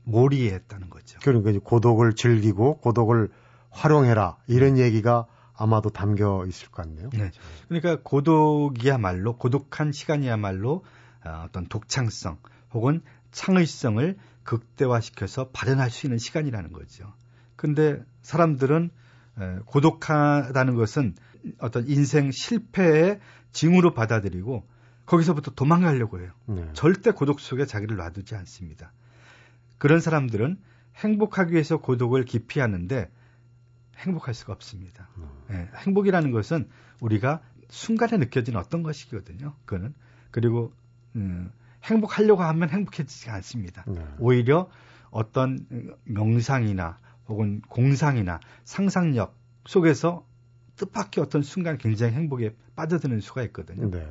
몰이했다는 0.04 0.90
거죠. 0.90 1.18
그러니까 1.22 1.50
이제 1.50 1.60
고독을 1.62 2.14
즐기고 2.14 2.78
고독을 2.78 3.30
활용해라 3.70 4.36
이런 4.46 4.78
얘기가 4.78 5.26
아마도 5.56 5.90
담겨 5.90 6.44
있을 6.46 6.68
것 6.68 6.82
같네요. 6.82 7.10
네. 7.10 7.30
그러니까 7.68 8.02
고독이야말로 8.02 9.36
고독한 9.36 9.92
시간이야말로 9.92 10.84
어, 11.24 11.44
어떤 11.46 11.66
독창성 11.66 12.38
혹은 12.72 13.02
창의성을 13.30 14.16
극대화시켜서 14.42 15.48
발현할 15.50 15.90
수 15.90 16.06
있는 16.06 16.18
시간이라는 16.18 16.72
거죠. 16.72 17.12
근데 17.56 18.02
사람들은 18.22 18.84
에, 18.86 18.90
고독하다는 19.66 20.74
것은 20.74 21.14
어떤 21.58 21.86
인생 21.88 22.30
실패의 22.30 23.20
징후로 23.52 23.94
받아들이고 23.94 24.66
거기서부터 25.06 25.52
도망가려고 25.52 26.20
해요. 26.20 26.32
네. 26.46 26.68
절대 26.72 27.10
고독 27.10 27.40
속에 27.40 27.66
자기를 27.66 27.96
놔두지 27.96 28.34
않습니다. 28.36 28.92
그런 29.78 30.00
사람들은 30.00 30.58
행복하기 30.96 31.52
위해서 31.52 31.78
고독을 31.78 32.24
기피하는데 32.24 33.10
행복할 33.98 34.34
수가 34.34 34.52
없습니다. 34.52 35.08
음. 35.18 35.28
예, 35.50 35.68
행복이라는 35.84 36.30
것은 36.30 36.68
우리가 37.00 37.42
순간에 37.68 38.16
느껴지는 38.16 38.58
어떤 38.58 38.82
것이거든요. 38.82 39.54
그거는 39.64 39.94
그리고 40.30 40.72
음, 41.16 41.50
행복하려고 41.84 42.42
하면 42.42 42.70
행복해지지 42.70 43.30
않습니다. 43.30 43.84
네. 43.86 44.04
오히려 44.18 44.70
어떤 45.10 45.66
명상이나 46.04 46.98
혹은 47.28 47.62
공상이나 47.68 48.40
상상력 48.64 49.36
속에서 49.66 50.26
뜻밖의 50.76 51.22
어떤 51.22 51.42
순간 51.42 51.78
굉장히 51.78 52.14
행복에 52.14 52.54
빠져드는 52.76 53.20
수가 53.20 53.42
있거든요. 53.44 53.90
네. 53.90 54.06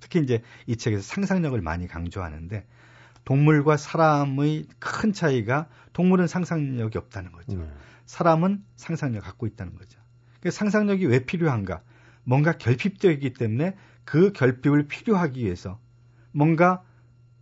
특히 0.00 0.20
이제 0.20 0.42
이 0.66 0.76
책에서 0.76 1.02
상상력을 1.02 1.60
많이 1.60 1.86
강조하는데 1.86 2.66
동물과 3.24 3.76
사람의 3.76 4.66
큰 4.78 5.12
차이가 5.12 5.68
동물은 5.92 6.26
상상력이 6.26 6.98
없다는 6.98 7.32
거죠. 7.32 7.58
네. 7.58 7.68
사람은 8.06 8.64
상상력 8.76 9.22
갖고 9.22 9.46
있다는 9.46 9.76
거죠. 9.76 10.00
그 10.40 10.50
상상력이 10.50 11.06
왜 11.06 11.24
필요한가? 11.24 11.82
뭔가 12.24 12.52
결핍되기 12.52 13.34
때문에 13.34 13.76
그 14.04 14.32
결핍을 14.32 14.88
필요하기 14.88 15.44
위해서 15.44 15.78
뭔가 16.32 16.82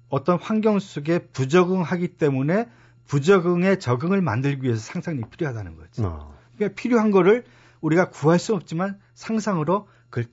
어떤 0.08 0.38
환경 0.38 0.78
속에 0.78 1.20
부적응하기 1.28 2.16
때문에 2.16 2.68
부적응에 3.08 3.78
적응을 3.78 4.22
만들기 4.22 4.62
위해서 4.64 4.80
상상력이 4.80 5.30
필요하다는 5.30 5.76
거죠. 5.76 6.06
어. 6.06 6.38
그러니까 6.54 6.80
필요한 6.80 7.10
거를 7.10 7.44
우리가 7.80 8.10
구할 8.10 8.38
수 8.38 8.54
없지만 8.54 8.98
상상으로 9.14 9.88
그걸 10.10 10.30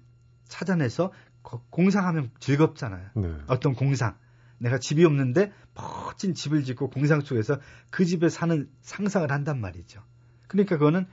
찾아내서 0.47 1.11
거- 1.41 1.63
공상하면 1.69 2.31
즐겁잖아요. 2.39 3.09
네. 3.15 3.37
어떤 3.47 3.73
공상. 3.73 4.15
내가 4.57 4.77
집이 4.77 5.03
없는데 5.05 5.51
멋진 5.73 6.33
집을 6.33 6.63
짓고 6.63 6.89
공상 6.89 7.21
속에서 7.21 7.59
그 7.89 8.05
집에 8.05 8.29
사는 8.29 8.69
상상을 8.81 9.29
한단 9.31 9.59
말이죠. 9.61 10.01
그러니까 10.47 10.77
그거는 10.77 11.05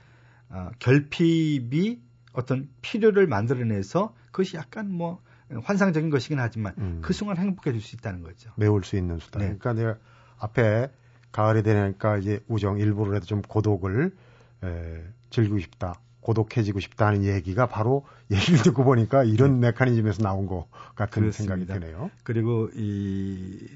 어, 0.49 0.69
결핍이 0.79 2.01
어떤 2.33 2.69
필요를 2.81 3.27
만들어내서 3.27 4.15
그것이 4.31 4.57
약간 4.57 4.91
뭐 4.91 5.21
환상적인 5.63 6.09
것이긴 6.09 6.39
하지만 6.39 6.73
음. 6.77 6.99
그 7.03 7.13
순간 7.13 7.37
행복해질 7.37 7.79
수 7.81 7.95
있다는 7.95 8.21
거죠. 8.23 8.51
메울 8.57 8.83
수 8.83 8.95
있는 8.97 9.19
수다. 9.19 9.39
네. 9.39 9.45
그러니까 9.57 9.73
내가 9.73 9.97
앞에 10.39 10.89
가을이 11.33 11.63
되니까 11.63 12.17
이제 12.17 12.39
우정 12.47 12.79
일부러라도 12.79 13.25
좀 13.25 13.41
고독을 13.41 14.15
에, 14.63 15.03
즐기고 15.29 15.59
싶다. 15.59 15.99
고독해지고 16.21 16.79
싶다 16.79 17.07
하는 17.07 17.25
얘기가 17.25 17.65
바로 17.67 18.05
얘기를 18.31 18.59
듣고 18.63 18.85
보니까 18.85 19.25
이런 19.25 19.59
메커니즘에서 19.59 20.23
나온 20.23 20.47
것 20.47 20.67
같은 20.95 21.33
생각이 21.33 21.65
그렇습니다. 21.65 21.73
드네요. 21.85 22.09
그리고 22.23 22.69
이 22.73 23.67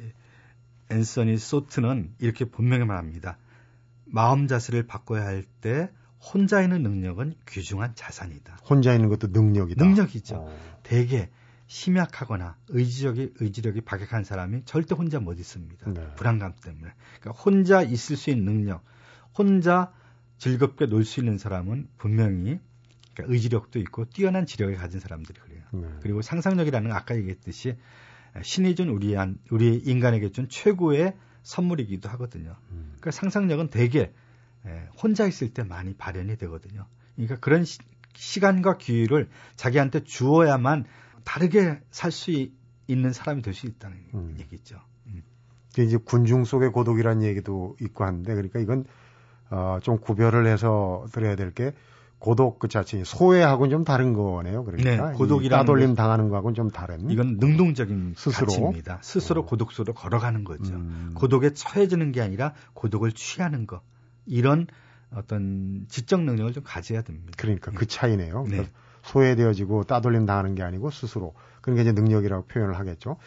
앤서니 0.90 1.38
소트는 1.38 2.14
이렇게 2.20 2.46
분명히 2.46 2.86
말합니다. 2.86 3.38
마음 4.06 4.48
자세를 4.48 4.88
바꿔야 4.88 5.26
할 5.26 5.44
때 5.60 5.90
혼자 6.20 6.62
있는 6.62 6.82
능력은 6.84 7.36
귀중한 7.50 7.92
자산이다. 7.96 8.58
혼자 8.70 8.94
있는 8.94 9.10
것도 9.10 9.28
능력이다. 9.28 9.84
능력이죠. 9.84 10.36
어. 10.38 10.80
대개 10.84 11.30
심약하거나 11.68 12.58
의지력이 12.70 13.34
의지력이 13.40 13.82
박약한 13.82 14.24
사람이 14.24 14.64
절대 14.66 14.96
혼자 14.96 15.20
못 15.20 15.40
있습니다. 15.40 15.92
네. 15.92 16.08
불안감 16.16 16.54
때문에. 16.64 16.92
그러니까 17.20 17.42
혼자 17.44 17.82
있을 17.82 18.16
수 18.16 18.30
있는 18.30 18.46
능력, 18.46 18.84
혼자 19.38 19.92
즐겁게 20.38 20.86
놀 20.86 21.04
수 21.04 21.20
있는 21.20 21.38
사람은 21.38 21.90
분명히 21.98 22.60
그러니까 23.14 23.34
의지력도 23.34 23.80
있고 23.80 24.06
뛰어난 24.06 24.46
지력을 24.46 24.74
가진 24.76 25.00
사람들이 25.00 25.40
그래요. 25.40 25.64
네. 25.74 25.88
그리고 26.02 26.22
상상력이라는 26.22 26.90
건 26.90 26.98
아까 26.98 27.16
얘기했듯이 27.16 27.76
신이 28.42 28.76
준 28.76 28.90
우리 28.90 29.16
한 29.16 29.38
우리 29.50 29.76
인간에게 29.78 30.32
준 30.32 30.48
최고의 30.48 31.16
선물이기도 31.44 32.08
하거든요. 32.10 32.56
음. 32.72 32.94
그러니까 32.98 33.12
상상력은 33.12 33.70
대개 33.70 34.12
예, 34.66 34.88
혼자 35.02 35.26
있을 35.26 35.54
때 35.54 35.64
많이 35.64 35.96
발현이 35.96 36.38
되거든요. 36.38 36.86
그러니까 37.16 37.40
그런 37.40 37.64
시, 37.64 38.40
간과 38.40 38.78
기회를 38.78 39.30
자기한테 39.56 40.04
주어야만 40.04 40.86
다르게 41.28 41.80
살 41.92 42.12
수 42.12 42.32
있는 42.88 43.12
사람이 43.12 43.42
될 43.42 43.54
수 43.54 43.68
있다는 43.68 43.98
음. 44.14 44.38
얘기죠. 44.40 44.80
음. 45.08 45.22
이제 45.78 45.98
군중 45.98 46.46
속의 46.46 46.72
고독이라는 46.72 47.22
얘기도 47.24 47.76
있고 47.82 48.06
한데 48.06 48.34
그러니까 48.34 48.60
이건 48.60 48.86
어, 49.50 49.80
좀 49.82 49.98
구별을 50.00 50.48
해서 50.48 51.06
드려야 51.12 51.36
될 51.36 51.52
게 51.54 51.74
고독 52.20 52.58
그 52.60 52.68
자체 52.68 53.04
소외하고는 53.04 53.70
좀 53.70 53.84
다른 53.84 54.14
거네요. 54.14 54.64
그러니까 54.64 54.90
네, 55.10 55.14
이 55.14 55.18
고독이라는 55.18 55.66
따돌림 55.66 55.94
당하는 55.96 56.30
거하고는 56.30 56.56
좀 56.56 56.72
다른. 56.72 57.12
이건 57.12 57.38
능동적인 57.38 58.16
스스로? 58.18 58.48
가치입니다. 58.48 59.00
스스로 59.04 59.42
어. 59.42 59.46
고독수로 59.46 59.94
걸어가는 59.94 60.44
거죠. 60.44 60.74
음. 60.74 61.12
고독에 61.14 61.54
처해지는 61.54 62.12
게 62.12 62.22
아니라 62.22 62.54
고독을 62.74 63.12
취하는 63.12 63.68
거. 63.68 63.82
이런 64.26 64.66
어떤 65.12 65.86
지적 65.90 66.24
능력을 66.24 66.54
좀 66.54 66.64
가져야 66.66 67.02
됩니다. 67.04 67.34
그러니까 67.38 67.72
그 67.72 67.86
차이네요. 67.86 68.44
네. 68.44 68.50
그러니까 68.50 68.72
소외되어지고 69.08 69.86
따돌림 69.86 70.26
당하는 70.26 70.56
게 70.56 70.64
아니고 70.64 70.92
스스로 70.92 71.34
그런 71.62 71.76
게 71.76 71.82
이제 71.82 71.92
능력이라고 71.92 72.46
표현을 72.46 72.78
하겠죠. 72.78 73.18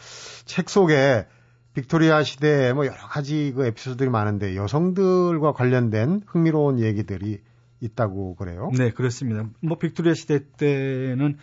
책 0.44 0.68
속에 0.70 1.26
빅토리아 1.74 2.22
시대에 2.22 2.72
뭐 2.72 2.86
여러 2.86 2.96
가지 2.96 3.52
그 3.54 3.64
에피소드들이 3.66 4.10
많은데 4.10 4.56
여성들과 4.56 5.52
관련된 5.52 6.22
흥미로운 6.26 6.80
얘기들이 6.80 7.42
있다고 7.80 8.34
그래요. 8.34 8.70
네, 8.76 8.90
그렇습니다. 8.90 9.48
뭐 9.60 9.78
빅토리아 9.78 10.14
시대 10.14 10.40
때는 10.56 11.38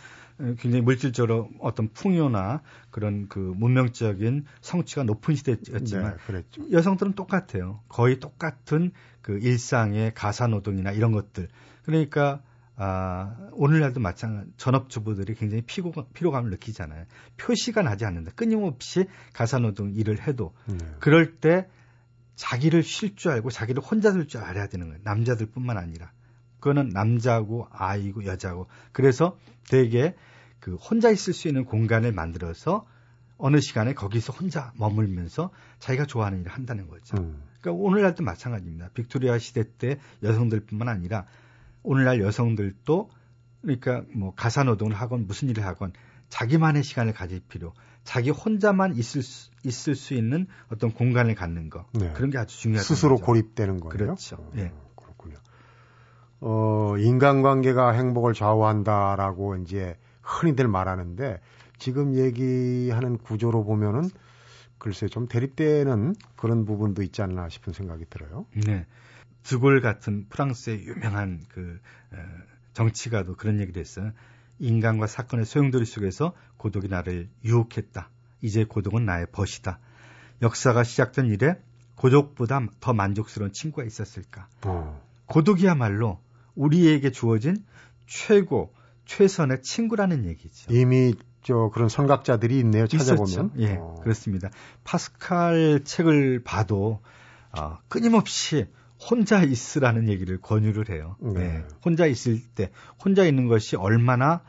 굉장히 0.60 0.82
물질적으로 0.82 1.50
어떤 1.60 1.90
풍요나 1.90 2.62
그런 2.92 3.28
그 3.28 3.40
문명적인 3.40 4.46
성취가 4.62 5.04
높은 5.04 5.36
시대였지만 5.36 6.12
네, 6.12 6.18
그랬죠. 6.28 6.62
여성들은 6.72 7.14
똑같아요. 7.14 7.80
거의 7.88 8.20
똑같은 8.20 8.92
그 9.22 9.40
일상의 9.40 10.14
가사 10.14 10.48
노동이나 10.48 10.92
이런 10.92 11.12
것들. 11.12 11.48
그러니까 11.84 12.42
아, 12.80 13.36
오늘날도 13.54 14.00
마찬가지 14.00 14.52
전업주부들이 14.58 15.34
굉장히 15.34 15.64
피고, 15.64 15.92
피로감을 16.14 16.52
느끼잖아요. 16.52 17.06
표시가 17.38 17.82
나지 17.82 18.06
않는다. 18.06 18.32
끊임없이 18.36 19.06
가사 19.34 19.58
노동 19.58 19.92
일을 19.92 20.28
해도 20.28 20.54
네. 20.68 20.78
그럴 21.00 21.38
때 21.38 21.68
자기를 22.36 22.84
쉴 22.84 23.16
줄 23.16 23.32
알고 23.32 23.50
자기를 23.50 23.82
혼자 23.82 24.12
둘 24.12 24.28
줄 24.28 24.42
알아야 24.42 24.68
되는 24.68 24.88
거예요. 24.90 25.02
남자들뿐만 25.04 25.76
아니라. 25.76 26.12
그거는 26.60 26.90
남자고 26.90 27.68
아이고 27.72 28.26
여자고. 28.26 28.68
그래서 28.92 29.40
되게 29.70 30.16
그 30.60 30.76
혼자 30.76 31.10
있을 31.10 31.34
수 31.34 31.48
있는 31.48 31.66
공간을 31.66 32.12
만들어서 32.12 32.86
어느 33.40 33.60
시간에 33.60 33.94
거기서 33.94 34.34
혼자 34.34 34.72
머물면서 34.76 35.50
자기가 35.80 36.06
좋아하는 36.06 36.42
일을 36.42 36.52
한다는 36.52 36.88
거죠. 36.88 37.18
음. 37.18 37.42
그러니까 37.60 37.84
오늘날도 37.84 38.24
마찬가지입니다. 38.24 38.90
빅토리아 38.94 39.40
시대 39.40 39.64
때 39.78 39.98
여성들뿐만 40.22 40.88
아니라 40.90 41.26
오늘날 41.88 42.20
여성들도 42.22 43.10
그러니까 43.62 44.04
뭐 44.14 44.34
가사 44.36 44.64
노동을 44.64 44.94
하건 44.94 45.26
무슨 45.26 45.50
일을 45.50 45.66
하건 45.66 45.94
자기만의 46.30 46.84
시간을 46.84 47.14
가질 47.14 47.40
필요, 47.48 47.74
자기 48.04 48.30
혼자만 48.30 48.96
있을 48.98 49.24
수, 49.24 49.50
있을 49.64 49.96
수 49.96 50.14
있는 50.14 50.48
어떤 50.70 50.92
공간을 50.92 51.36
갖는 51.36 51.70
거 51.70 51.86
네. 51.94 52.12
그런 52.14 52.30
게 52.30 52.38
아주 52.38 52.60
중요하다. 52.60 52.86
스스로 52.86 53.16
고립되는 53.18 53.80
거예요. 53.80 53.90
그렇죠. 53.90 54.36
어, 54.36 54.52
예. 54.58 54.74
그렇군요. 54.96 55.38
어, 56.42 56.96
인간관계가 56.98 57.92
행복을 57.92 58.34
좌우한다라고 58.34 59.56
이제 59.56 59.98
흔히들 60.22 60.68
말하는데 60.68 61.40
지금 61.80 62.16
얘기하는 62.16 63.18
구조로 63.18 63.64
보면은 63.64 64.10
글쎄 64.78 65.08
좀 65.08 65.28
대립되는 65.28 66.16
그런 66.36 66.66
부분도 66.66 67.02
있지 67.02 67.22
않나 67.22 67.48
싶은 67.48 67.72
생각이 67.72 68.06
들어요. 68.10 68.46
네. 68.66 68.86
드골 69.48 69.80
같은 69.82 70.28
프랑스의 70.28 70.86
유명한 70.86 71.42
그 71.48 71.80
어, 72.12 72.18
정치가도 72.74 73.36
그런 73.38 73.62
얘기를 73.62 73.80
했어요. 73.80 74.12
인간과 74.60 75.08
사건의 75.08 75.46
소용돌이 75.46 75.86
속에서 75.86 76.34
고독이 76.58 76.90
나를 76.90 77.30
유혹했다. 77.46 78.10
이제 78.42 78.66
고독은 78.66 79.06
나의 79.06 79.28
벗이다. 79.32 79.80
역사가 80.42 80.84
시작된 80.84 81.28
이래 81.28 81.58
고독보다 81.96 82.68
더 82.82 82.94
만족스러운 82.94 83.54
친구가 83.54 83.86
있었을까? 83.86 84.50
어, 84.66 85.02
고독이야말로 85.28 86.20
우리에게 86.56 87.12
주어진 87.12 87.64
최고 88.06 88.74
최선의 89.06 89.62
친구라는 89.62 90.26
얘기죠. 90.26 90.74
이미 90.74 91.16
저 91.42 91.72
그런 91.74 91.88
선각자들이 91.88 92.60
있네요. 92.60 92.86
찾아보면. 92.88 93.28
있었죠. 93.28 93.52
예, 93.60 93.78
어, 93.78 93.96
그렇습니다. 94.04 94.50
파스칼 94.84 95.86
책을 95.86 96.44
봐도 96.44 97.02
아, 97.52 97.80
끊임없이 97.88 98.68
혼자 99.00 99.44
있으라는 99.44 100.10
얘기를 100.10 100.40
권유를 100.42 100.90
해요. 100.90 101.16
네. 101.20 101.42
예, 101.42 101.64
혼자 101.86 102.06
있을 102.06 102.42
때 102.56 102.72
혼자 103.04 103.26
있는 103.26 103.48
것이 103.48 103.76
얼마나 103.76 104.42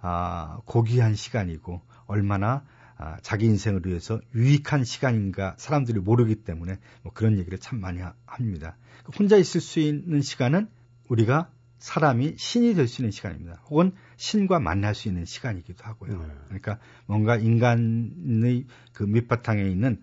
아, 0.00 0.58
고귀한 0.66 1.14
시간이고 1.14 1.80
얼마나 2.06 2.64
아, 2.96 3.16
자기 3.22 3.46
인생을 3.46 3.82
위해서 3.86 4.20
유익한 4.34 4.84
시간인가 4.84 5.54
사람들이 5.58 5.98
모르기 6.00 6.36
때문에 6.36 6.78
뭐 7.02 7.12
그런 7.12 7.38
얘기를 7.38 7.58
참 7.58 7.80
많이 7.80 8.00
하- 8.00 8.14
합니다. 8.26 8.76
혼자 9.18 9.36
있을 9.36 9.60
수 9.60 9.80
있는 9.80 10.20
시간은 10.20 10.68
우리가 11.08 11.50
사람이 11.78 12.36
신이 12.38 12.74
될 12.74 12.86
수 12.86 13.02
있는 13.02 13.10
시간입니다. 13.10 13.60
혹은 13.68 13.92
신과 14.16 14.58
만날 14.60 14.94
수 14.94 15.08
있는 15.08 15.24
시간이기도 15.24 15.84
하고요. 15.84 16.18
네. 16.18 16.28
그러니까 16.46 16.78
뭔가 17.06 17.36
인간의 17.36 18.66
그 18.92 19.02
밑바탕에 19.02 19.62
있는 19.68 20.00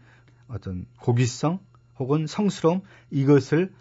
어떤 0.48 0.86
고귀성 1.00 1.60
혹은 1.98 2.28
성스러움 2.28 2.82
이것을 3.10 3.72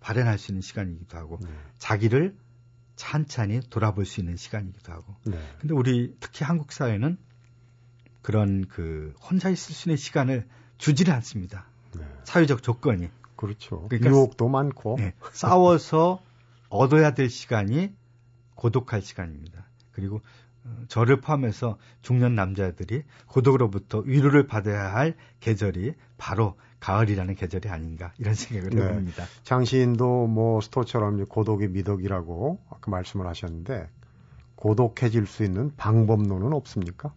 발현할 0.00 0.38
수 0.38 0.52
있는 0.52 0.62
시간이기도 0.62 1.16
하고 1.16 1.38
네. 1.42 1.48
자기를 1.78 2.36
찬찬히 2.96 3.60
돌아볼 3.70 4.04
수 4.04 4.20
있는 4.20 4.36
시간이기도 4.36 4.92
하고 4.92 5.14
네. 5.24 5.38
근데 5.60 5.74
우리 5.74 6.14
특히 6.20 6.44
한국 6.44 6.72
사회는 6.72 7.18
그런 8.22 8.66
그 8.68 9.14
혼자 9.20 9.48
있을 9.48 9.74
수 9.74 9.88
있는 9.88 9.96
시간을 9.96 10.46
주지를 10.78 11.14
않습니다. 11.14 11.66
네. 11.96 12.04
사회적 12.24 12.62
조건이 12.62 13.08
그렇죠. 13.36 13.86
그러니까 13.88 14.10
유혹도 14.10 14.48
많고. 14.48 14.96
네, 14.98 15.14
싸워서 15.32 16.20
얻어야 16.68 17.14
될 17.14 17.30
시간이 17.30 17.94
고독할 18.56 19.00
시간입니다. 19.00 19.64
그리고 19.92 20.20
어, 20.64 20.84
저를 20.88 21.20
포함해서 21.20 21.78
중년 22.02 22.34
남자들이 22.34 23.04
고독으로부터 23.26 24.00
위로를 24.00 24.46
받아야 24.46 24.92
할 24.92 25.14
계절이 25.40 25.94
바로 26.18 26.58
가을이라는 26.80 27.34
계절이 27.34 27.68
아닌가 27.68 28.12
이런 28.18 28.34
생각을 28.34 28.70
네. 28.70 28.82
해봅니다. 28.82 29.24
장시인도 29.42 30.26
뭐 30.26 30.60
스토처럼 30.60 31.24
고독이 31.26 31.68
미덕이라고 31.68 32.60
아까 32.70 32.90
말씀을 32.90 33.26
하셨는데 33.26 33.88
고독해질 34.56 35.26
수 35.26 35.44
있는 35.44 35.72
방법론은 35.76 36.52
없습니까? 36.52 37.12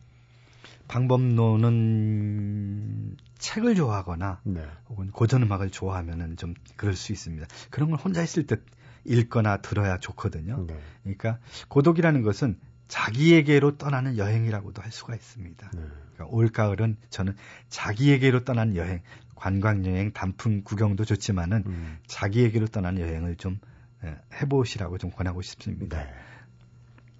방법론은 0.88 3.17
책을 3.38 3.76
좋아하거나 3.76 4.41
네. 4.43 4.65
혹은 4.89 5.10
고전 5.12 5.43
음악을 5.43 5.69
좋아하면은 5.69 6.38
좀 6.38 6.54
그럴 6.76 6.95
수 6.95 7.13
있습니다. 7.13 7.47
그런 7.69 7.89
걸 7.89 8.00
혼자 8.00 8.21
있을 8.21 8.45
때 8.45 8.58
읽거나 9.06 9.58
들어야 9.58 9.97
좋거든요. 9.97 10.65
네. 10.67 10.78
그러니까 11.04 11.39
고독이라는 11.69 12.21
것은 12.24 12.60
자기에게로 12.88 13.78
떠나는 13.78 14.17
여행이라고도 14.17 14.82
할 14.82 14.91
수가 14.91 15.15
있습니다. 15.15 15.71
네. 15.74 15.82
그러니까 16.13 16.36
올 16.36 16.50
가을은 16.50 16.97
저는 17.10 17.36
자기에게로 17.69 18.43
떠나는 18.43 18.76
여행, 18.76 19.02
관광 19.41 19.84
여행, 19.88 20.13
단풍 20.13 20.62
구경도 20.63 21.04
좋지만은 21.04 21.63
음. 21.65 21.97
자기에게로 22.06 22.67
떠나는 22.67 23.01
여행을 23.01 23.38
좀 23.38 23.58
예, 24.04 24.15
해보시라고 24.39 24.99
좀 24.99 25.10
권하고 25.10 25.41
싶습니다. 25.41 25.97
네. 25.97 26.13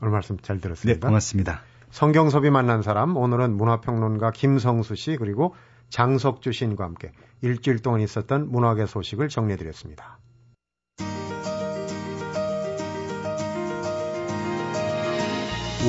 오늘 0.02 0.12
말씀 0.12 0.38
잘 0.40 0.58
네, 0.58 0.62
들었습니다. 0.62 1.08
고맙습니다. 1.08 1.62
성경섭이 1.90 2.52
만난 2.52 2.84
사람 2.84 3.18
오늘은 3.18 3.58
문화평론가 3.58 4.32
김성수 4.32 4.96
씨 4.96 5.18
그리고 5.18 5.56
장석주 5.90 6.52
시인과 6.52 6.84
함께 6.84 7.12
일주일 7.42 7.80
동안 7.80 8.02
있었던 8.02 8.52
문학의 8.52 8.86
소식을 8.86 9.28
정리해드렸습니다. 9.30 10.20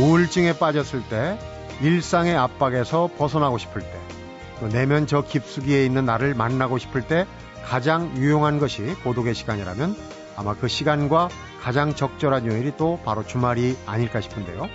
우울증에 0.00 0.58
빠졌을 0.58 1.02
때 1.10 1.38
일상의 1.82 2.34
압박에서 2.34 3.10
벗어나고 3.18 3.58
싶을 3.58 3.82
때 3.82 4.21
또 4.60 4.68
내면 4.68 5.06
저 5.06 5.22
깊숙이에 5.22 5.84
있는 5.84 6.04
나를 6.04 6.34
만나고 6.34 6.78
싶을 6.78 7.02
때 7.02 7.26
가장 7.64 8.16
유용한 8.16 8.58
것이 8.58 8.82
고독의 9.04 9.34
시간이라면 9.34 9.96
아마 10.36 10.54
그 10.54 10.68
시간과 10.68 11.28
가장 11.60 11.94
적절한 11.94 12.46
요일이 12.46 12.72
또 12.76 12.98
바로 13.04 13.24
주말이 13.24 13.76
아닐까 13.86 14.20
싶은데요. 14.20 14.68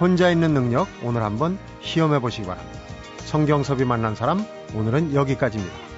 혼자 0.00 0.30
있는 0.30 0.54
능력 0.54 0.88
오늘 1.02 1.22
한번 1.22 1.58
시험해 1.80 2.20
보시기 2.20 2.46
바랍니다. 2.46 2.80
성경섭이 3.26 3.84
만난 3.84 4.14
사람 4.14 4.44
오늘은 4.74 5.14
여기까지입니다. 5.14 5.89